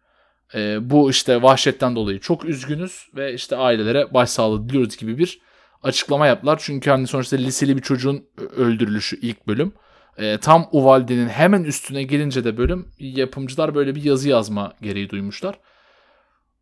[0.55, 5.41] E, bu işte vahşetten dolayı çok üzgünüz ve işte ailelere başsağlığı diliyoruz gibi bir
[5.83, 6.59] açıklama yaptılar.
[6.63, 8.27] Çünkü hani sonuçta liseli bir çocuğun
[8.57, 9.73] öldürülüşü ilk bölüm.
[10.19, 15.59] E, tam Uvalde'nin hemen üstüne gelince de bölüm yapımcılar böyle bir yazı yazma gereği duymuşlar.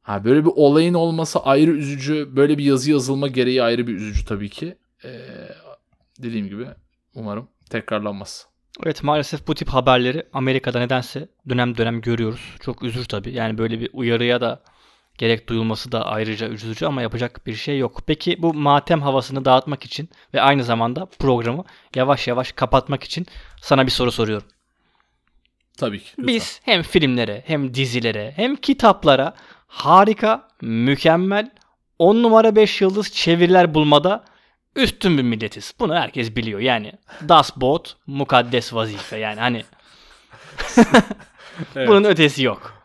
[0.02, 2.36] Ha, böyle bir olayın olması ayrı üzücü.
[2.36, 4.78] Böyle bir yazı yazılma gereği ayrı bir üzücü tabii ki.
[5.04, 5.10] E,
[6.18, 6.66] dediğim gibi
[7.14, 8.46] umarım tekrarlanmaz.
[8.84, 12.56] Evet maalesef bu tip haberleri Amerika'da nedense dönem dönem görüyoruz.
[12.60, 13.32] Çok üzür tabii.
[13.32, 14.62] Yani böyle bir uyarıya da
[15.18, 18.02] gerek duyulması da ayrıca üzücü ama yapacak bir şey yok.
[18.06, 21.64] Peki bu matem havasını dağıtmak için ve aynı zamanda programı
[21.94, 23.26] yavaş yavaş kapatmak için
[23.62, 24.48] sana bir soru soruyorum.
[25.78, 26.10] Tabii ki.
[26.18, 26.26] Lütfen.
[26.26, 29.34] Biz hem filmlere hem dizilere hem kitaplara
[29.66, 31.50] harika, mükemmel,
[31.98, 34.24] 10 numara 5 yıldız çeviriler bulmada
[34.76, 35.74] üstün bir milletiz.
[35.80, 36.60] Bunu herkes biliyor.
[36.60, 36.92] Yani
[37.28, 39.64] Das Boot mukaddes vazife yani hani
[41.76, 41.88] evet.
[41.88, 42.82] bunun ötesi yok.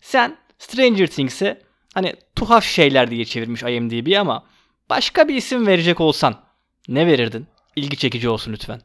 [0.00, 1.62] Sen Stranger Things'e
[1.94, 4.46] hani tuhaf şeyler diye çevirmiş IMDb ama
[4.90, 6.40] başka bir isim verecek olsan
[6.88, 7.46] ne verirdin?
[7.76, 8.80] İlgi çekici olsun lütfen.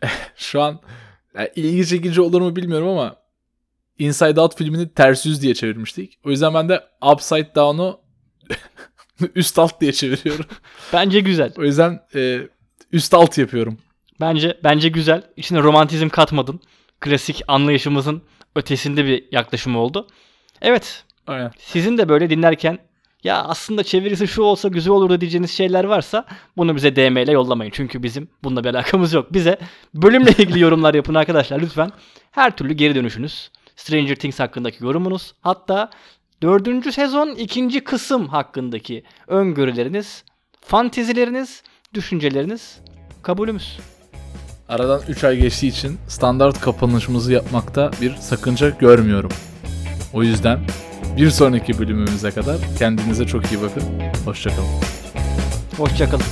[0.36, 0.80] Şu an
[1.34, 3.16] yani ilgi çekici olur mu bilmiyorum ama
[3.98, 6.18] Inside Out filmini ters yüz diye çevirmiştik.
[6.24, 8.00] O yüzden ben de Upside Down'u
[9.34, 10.46] üst alt diye çeviriyorum.
[10.92, 11.52] Bence güzel.
[11.56, 12.40] O yüzden e,
[12.92, 13.78] üst alt yapıyorum.
[14.20, 15.22] Bence bence güzel.
[15.36, 16.60] İçine romantizm katmadın.
[17.00, 18.22] Klasik anlayışımızın
[18.58, 20.06] ötesinde bir yaklaşım oldu.
[20.62, 21.04] Evet.
[21.26, 21.50] Aynen.
[21.58, 22.78] Sizin de böyle dinlerken
[23.24, 26.24] ya aslında çevirisi şu olsa güzel olur diyeceğiniz şeyler varsa
[26.56, 27.72] bunu bize DM ile yollamayın.
[27.74, 29.32] Çünkü bizim bununla bir alakamız yok.
[29.32, 29.58] Bize
[29.94, 31.90] bölümle ilgili yorumlar yapın arkadaşlar lütfen.
[32.30, 33.50] Her türlü geri dönüşünüz.
[33.76, 35.34] Stranger Things hakkındaki yorumunuz.
[35.40, 35.90] Hatta
[36.42, 40.24] Dördüncü sezon ikinci kısım hakkındaki öngörüleriniz,
[40.60, 41.62] fantezileriniz,
[41.94, 42.80] düşünceleriniz
[43.22, 43.78] kabulümüz.
[44.68, 49.30] Aradan 3 ay geçtiği için standart kapanışımızı yapmakta bir sakınca görmüyorum.
[50.12, 50.60] O yüzden
[51.16, 53.82] bir sonraki bölümümüze kadar kendinize çok iyi bakın.
[54.24, 54.68] Hoşçakalın.
[55.76, 56.24] Hoşçakalın.